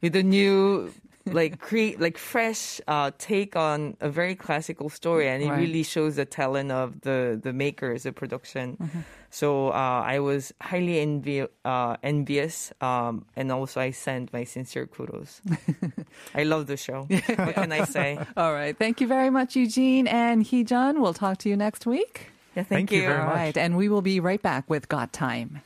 with 0.00 0.12
the 0.12 0.22
new, 0.22 0.92
like, 1.26 1.60
create 1.60 2.00
like 2.00 2.18
fresh 2.18 2.80
uh, 2.88 3.10
take 3.18 3.56
on 3.56 3.96
a 4.00 4.08
very 4.08 4.34
classical 4.34 4.88
story, 4.88 5.28
and 5.28 5.42
it 5.42 5.48
Right. 5.48 5.58
really 5.60 5.82
shows 5.82 6.16
the 6.16 6.24
talent 6.24 6.70
of 6.72 7.00
the 7.02 7.38
the 7.42 7.52
makers, 7.52 8.02
the 8.04 8.12
production. 8.12 8.76
Mm-hmm. 8.76 9.00
So 9.30 9.68
uh, 9.68 10.02
I 10.04 10.18
was 10.20 10.52
highly 10.60 11.00
envi- 11.04 11.48
uh, 11.64 11.96
envious, 12.02 12.72
um, 12.82 13.24
and 13.34 13.50
also 13.50 13.80
I 13.80 13.90
send 13.92 14.30
my 14.32 14.44
sincere 14.44 14.86
kudos. 14.86 15.40
I 16.34 16.42
love 16.44 16.66
the 16.66 16.76
show. 16.76 17.06
what 17.08 17.54
can 17.54 17.72
I 17.72 17.84
say? 17.84 18.18
All 18.36 18.52
right. 18.52 18.76
Thank 18.76 19.00
you 19.00 19.06
very 19.06 19.30
much, 19.30 19.56
Eugene 19.56 20.06
and 20.06 20.44
Heejun. 20.44 21.00
We'll 21.00 21.14
talk 21.14 21.38
to 21.38 21.48
you 21.48 21.56
next 21.56 21.86
week. 21.86 22.28
Yeah, 22.54 22.64
thank, 22.64 22.90
Thank 22.90 22.92
you 22.92 23.08
very 23.08 23.18
All 23.20 23.26
much. 23.26 23.34
right. 23.36 23.56
And 23.56 23.76
we 23.78 23.88
will 23.88 24.02
be 24.02 24.20
right 24.20 24.42
back 24.42 24.68
with 24.68 24.88
Got 24.90 25.14
Time. 25.14 25.62